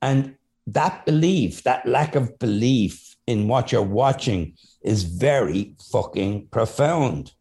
[0.00, 7.32] And that belief, that lack of belief in what you're watching is very fucking profound.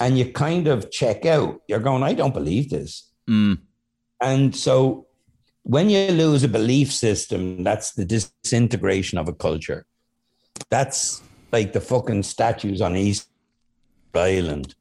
[0.00, 1.60] And you kind of check out.
[1.68, 3.08] You're going, I don't believe this.
[3.28, 3.58] Mm.
[4.20, 5.06] And so
[5.62, 9.86] when you lose a belief system, that's the disintegration of a culture.
[10.70, 11.22] That's
[11.52, 13.28] like the fucking statues on Easter
[14.14, 14.74] Island.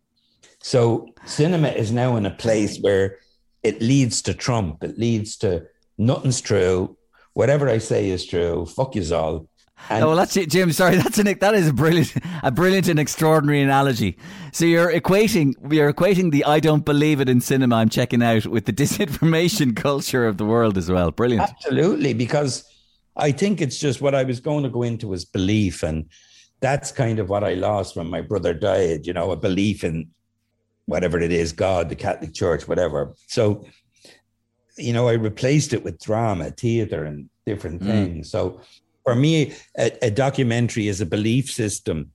[0.59, 3.17] So cinema is now in a place where
[3.63, 4.83] it leads to Trump.
[4.83, 6.97] It leads to nothing's true.
[7.33, 8.65] Whatever I say is true.
[8.65, 9.47] Fuck you all.
[9.89, 10.71] And oh, well, that's it, Jim.
[10.71, 14.17] Sorry, that's an that is a brilliant, a brilliant and extraordinary analogy.
[14.51, 18.45] So you're equating, you're equating the "I don't believe it" in cinema I'm checking out
[18.45, 21.11] with the disinformation culture of the world as well.
[21.11, 21.49] Brilliant.
[21.49, 22.63] Absolutely, because
[23.15, 26.09] I think it's just what I was going to go into was belief, and
[26.59, 29.07] that's kind of what I lost when my brother died.
[29.07, 30.09] You know, a belief in
[30.85, 33.13] whatever it is, God, the Catholic Church, whatever.
[33.27, 33.65] So,
[34.77, 38.29] you know, I replaced it with drama, theater, and different things.
[38.31, 38.61] So
[39.03, 42.11] for me, a, a documentary is a belief system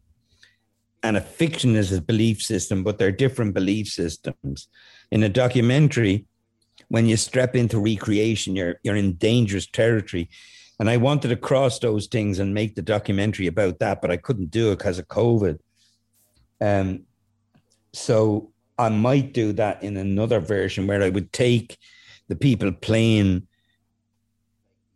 [1.02, 4.68] and a fiction is a belief system, but they're different belief systems.
[5.10, 6.26] In a documentary,
[6.88, 10.28] when you step into recreation, you're you're in dangerous territory.
[10.78, 14.16] And I wanted to cross those things and make the documentary about that, but I
[14.16, 15.58] couldn't do it because of COVID.
[16.60, 17.04] Um,
[17.92, 21.78] so I might do that in another version where I would take
[22.28, 23.46] the people playing,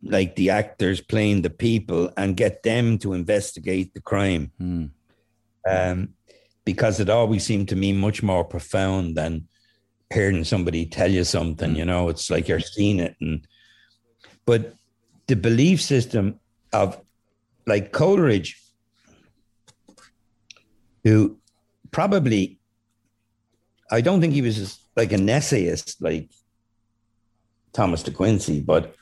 [0.03, 4.51] like the actors playing the people, and get them to investigate the crime.
[4.57, 4.85] Hmm.
[5.69, 6.09] Um,
[6.65, 9.47] because it always seemed to me much more profound than
[10.13, 11.75] hearing somebody tell you something.
[11.75, 13.47] You know, it's like you're seeing it, and
[14.45, 14.75] but
[15.27, 16.39] the belief system
[16.73, 17.01] of
[17.65, 18.61] like Coleridge,
[21.03, 21.37] who
[21.91, 22.60] probably
[23.91, 26.29] I don't think he was as- like an essayist like
[27.73, 28.95] Thomas de Quincey, but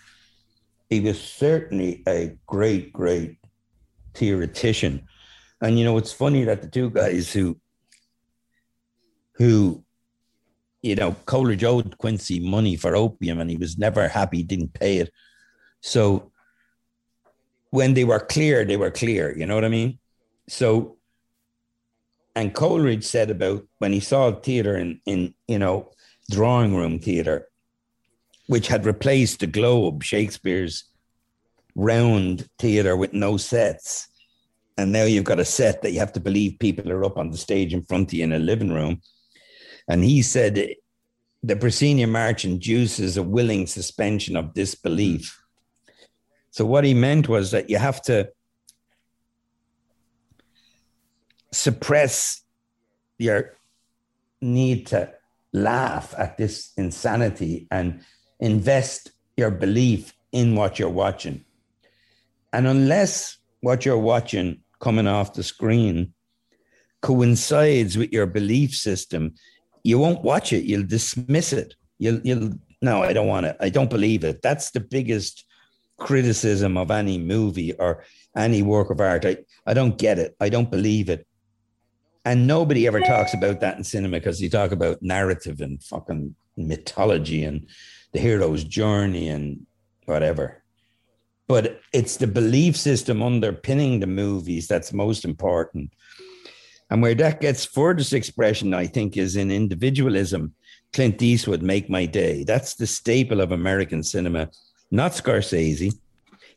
[0.90, 3.38] he was certainly a great, great
[4.16, 5.08] theoretician.
[5.62, 7.60] And you know, it's funny that the two guys who
[9.34, 9.84] who
[10.82, 15.00] you know, Coleridge owed Quincey money for opium and he was never happy, didn't pay
[15.00, 15.12] it.
[15.82, 16.32] So
[17.72, 20.00] when they were clear, they were clear, you know what I mean?
[20.48, 20.98] So
[22.40, 25.92] and Coleridge said about when he saw theater in, in you know,
[26.32, 27.50] drawing room theater,
[28.48, 30.86] which had replaced the Globe, Shakespeare's
[31.76, 34.08] round theater with no sets.
[34.78, 37.32] And now you've got a set that you have to believe people are up on
[37.32, 39.02] the stage in front of you in a living room.
[39.90, 40.76] And he said
[41.44, 45.38] the proscenium arch induces a willing suspension of disbelief.
[46.52, 48.30] So what he meant was that you have to
[51.52, 52.41] suppress
[53.18, 53.56] your
[54.41, 55.12] need to
[55.52, 58.02] laugh at this insanity and
[58.39, 61.43] invest your belief in what you're watching.
[62.54, 66.14] And unless what you're watching coming off the screen
[67.02, 69.34] coincides with your belief system,
[69.84, 70.66] you won't watch it.
[70.66, 71.76] You'll dismiss it.
[71.97, 73.58] You'll, you'll, no, I don't want it.
[73.60, 74.41] I don't believe it.
[74.41, 75.45] That's the biggest
[75.97, 78.04] criticism of any movie or
[78.36, 79.26] any work of art.
[79.26, 80.36] I, I don't get it.
[80.39, 81.28] I don't believe it.
[82.26, 86.36] And nobody ever talks about that in cinema because you talk about narrative and fucking
[86.57, 87.67] mythology and
[88.11, 89.65] the hero's journey and
[90.05, 90.63] whatever.
[91.47, 95.93] But it's the belief system underpinning the movies that's most important.
[96.91, 100.53] And where that gets furthest expression, I think, is in individualism.
[100.91, 102.43] Clint Eastwood, Make My Day.
[102.43, 104.49] That's the staple of American cinema,
[104.89, 105.93] not Scorsese,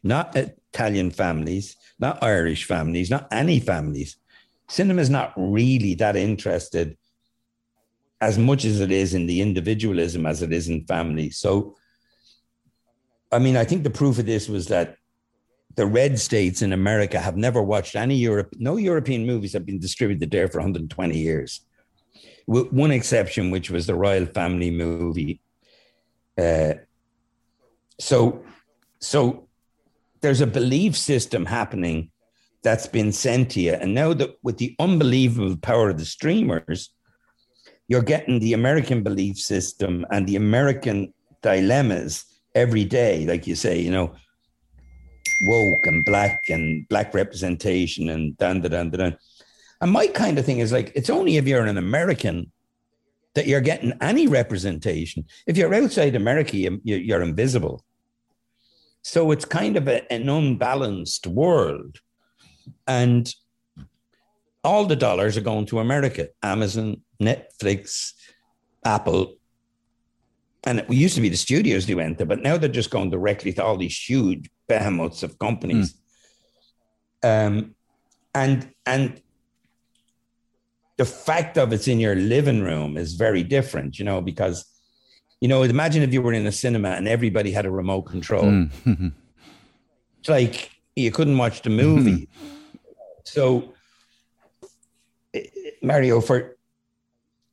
[0.02, 4.16] not Italian families, not Irish families, not any families.
[4.72, 6.96] Cinema is not really that interested
[8.22, 11.28] as much as it is in the individualism as it is in family.
[11.28, 11.76] So,
[13.30, 14.96] I mean, I think the proof of this was that
[15.74, 19.78] the red states in America have never watched any Europe, no European movies have been
[19.78, 21.60] distributed there for 120 years,
[22.46, 25.42] with one exception, which was the Royal Family movie.
[26.38, 26.74] Uh,
[28.00, 28.42] so,
[29.00, 29.48] so
[30.22, 32.11] there's a belief system happening
[32.62, 36.90] that's been sent to you, and now that with the unbelievable power of the streamers,
[37.88, 43.80] you're getting the American belief system and the American dilemmas every day, like you say,
[43.80, 44.14] you know
[45.42, 49.16] woke and black and black representation and dan da dan da dan.
[49.80, 52.52] And my kind of thing is like it's only if you're an American
[53.34, 55.24] that you're getting any representation.
[55.46, 57.84] If you're outside America, you, you're invisible.
[59.02, 61.98] So it's kind of a, an unbalanced world,
[62.86, 63.32] and
[64.64, 66.28] all the dollars are going to America.
[66.42, 68.12] Amazon, Netflix,
[68.84, 69.34] Apple,
[70.64, 73.10] and it used to be the studios they went to, but now they're just going
[73.10, 75.94] directly to all these huge behemoths of companies.
[77.24, 77.46] Mm.
[77.46, 77.74] Um,
[78.34, 79.20] and and
[80.96, 84.64] the fact of it's in your living room is very different, you know, because
[85.40, 88.44] you know, imagine if you were in a cinema and everybody had a remote control.
[88.44, 89.12] Mm.
[90.20, 92.28] it's like you couldn't watch the movie.
[93.24, 93.72] so
[95.34, 95.45] eh,
[95.82, 96.57] Mario, for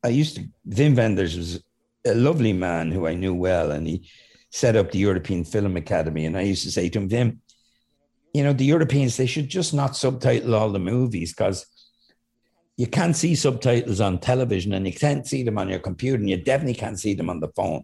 [0.04, 1.64] I used to Wim Wenders was
[2.06, 4.10] a lovely man who I knew well, and he
[4.50, 6.26] set up the European Film Academy.
[6.26, 7.38] And I used to say to him, Wim,
[8.34, 11.66] you know, the Europeans, they should just not subtitle all the movies because
[12.78, 16.30] you can't see subtitles on television and you can't see them on your computer and
[16.30, 17.84] you definitely can't see them on the phone.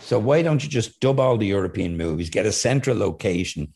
[0.00, 3.72] So why don't you just dub all the European movies, get a central location?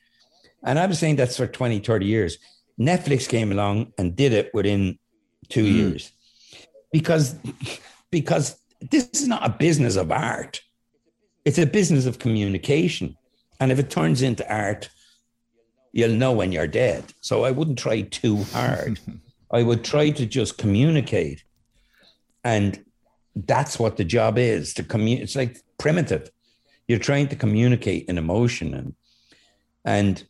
[0.65, 2.39] And I was saying that's for 20, 30 years.
[2.81, 4.99] Netflix came along and did it within
[5.49, 5.73] two mm.
[5.73, 6.13] years
[6.93, 7.37] because
[8.11, 8.57] because
[8.91, 10.61] this is not a business of art.
[11.45, 13.17] It's a business of communication.
[13.61, 14.91] And if it turns into art,
[15.93, 17.05] you'll know when you're dead.
[17.21, 18.99] So I wouldn't try too hard.
[19.53, 21.45] I would try to just communicate.
[22.43, 22.85] And
[23.37, 25.25] that's what the job is to communicate.
[25.25, 26.31] It's like primitive.
[26.89, 28.95] You're trying to communicate an emotion and
[29.85, 30.25] and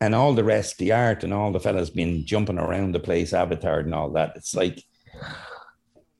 [0.00, 3.32] and all the rest, the art and all the fellas been jumping around the place,
[3.32, 4.32] avatar and all that.
[4.36, 4.82] It's like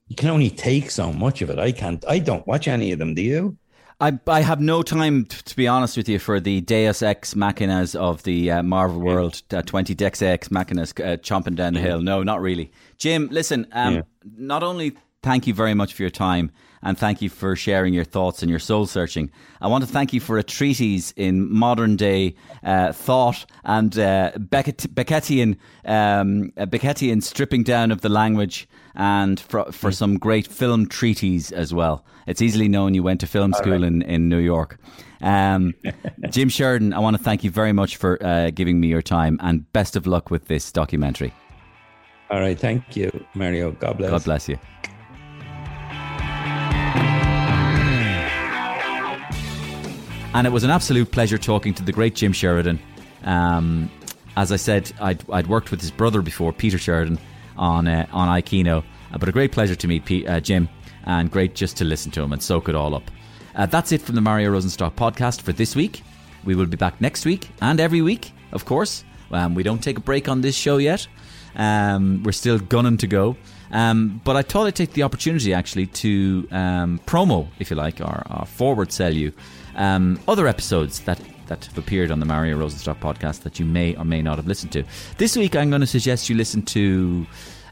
[0.08, 1.58] you can only take so much of it.
[1.58, 2.04] I can't.
[2.08, 3.14] I don't watch any of them.
[3.14, 3.56] Do you?
[3.98, 7.32] I, I have no time, t- to be honest with you, for the Deus Ex
[7.32, 9.04] Machinas of the uh, Marvel yeah.
[9.04, 11.86] world, uh, 20 Deus Ex Machinas uh, chomping down the yeah.
[11.86, 12.02] hill.
[12.02, 12.70] No, not really.
[12.98, 14.02] Jim, listen, um, yeah.
[14.36, 16.52] not only thank you very much for your time
[16.82, 19.30] and thank you for sharing your thoughts and your soul searching.
[19.60, 24.32] I want to thank you for a treatise in modern day uh, thought and uh,
[24.38, 29.94] Beckett, Beckettian, um, Beckettian stripping down of the language and for, for mm.
[29.94, 32.04] some great film treaties as well.
[32.26, 33.82] It's easily known you went to film school right.
[33.82, 34.78] in, in New York.
[35.20, 35.74] Um,
[36.30, 39.38] Jim Sheridan, I want to thank you very much for uh, giving me your time
[39.42, 41.32] and best of luck with this documentary.
[42.30, 42.58] All right.
[42.58, 43.70] Thank you, Mario.
[43.70, 44.10] God bless.
[44.10, 44.58] God bless you.
[50.36, 52.78] And it was an absolute pleasure talking to the great Jim Sheridan.
[53.24, 53.90] Um,
[54.36, 57.18] as I said, I'd, I'd, worked with his brother before, Peter Sheridan,
[57.56, 58.84] on uh, on Keano.
[59.10, 60.68] Uh, but a great pleasure to meet P- uh, Jim,
[61.04, 63.10] and great just to listen to him and soak it all up.
[63.54, 66.02] Uh, that's it from the Mario Rosenstock podcast for this week.
[66.44, 69.04] We will be back next week and every week, of course.
[69.30, 71.08] Um, we don't take a break on this show yet.
[71.54, 73.38] Um, we're still gunning to go.
[73.72, 78.02] Um, but I thought I'd take the opportunity actually to um, promo, if you like,
[78.02, 79.32] or, or forward sell you
[79.76, 83.94] um, other episodes that that have appeared on the Mario Rosenstock podcast that you may
[83.94, 84.82] or may not have listened to.
[85.16, 87.24] This week, I'm going to suggest you listen to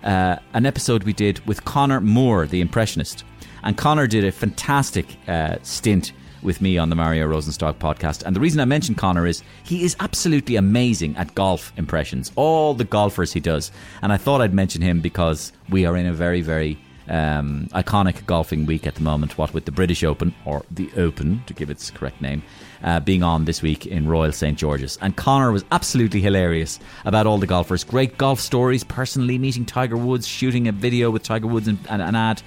[0.04, 3.24] uh, an episode we did with Conor Moore, the impressionist.
[3.64, 8.22] And Conor did a fantastic uh, stint with me on the Mario Rosenstock podcast.
[8.22, 12.74] And the reason I mention Conor is he is absolutely amazing at golf impressions, all
[12.74, 13.72] the golfers he does.
[14.02, 16.78] And I thought I'd mention him because we are in a very, very
[17.08, 21.42] um, iconic golfing week at the moment, what with the British Open, or the Open
[21.46, 22.42] to give its correct name,
[22.82, 24.58] uh, being on this week in Royal St.
[24.58, 24.98] George's.
[25.00, 27.84] And Conor was absolutely hilarious about all the golfers.
[27.84, 32.02] Great golf stories, personally meeting Tiger Woods, shooting a video with Tiger Woods and, and
[32.02, 32.42] an ad.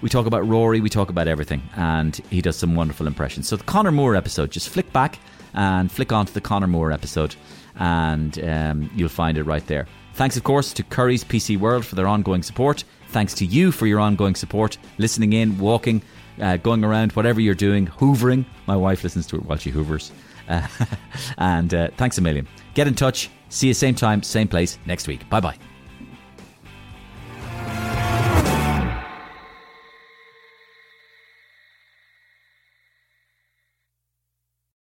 [0.00, 3.48] We talk about Rory, we talk about everything, and he does some wonderful impressions.
[3.48, 5.18] So, the Conor Moore episode, just flick back
[5.54, 7.34] and flick onto the Conor Moore episode,
[7.76, 9.88] and um, you'll find it right there.
[10.14, 12.84] Thanks, of course, to Currys PC World for their ongoing support.
[13.08, 16.02] Thanks to you for your ongoing support, listening in, walking,
[16.40, 18.44] uh, going around, whatever you're doing, hoovering.
[18.66, 20.12] My wife listens to it while she hoovers.
[20.48, 20.66] Uh,
[21.38, 22.46] and uh, thanks a million.
[22.74, 23.30] Get in touch.
[23.48, 25.28] See you same time, same place next week.
[25.30, 25.67] Bye bye.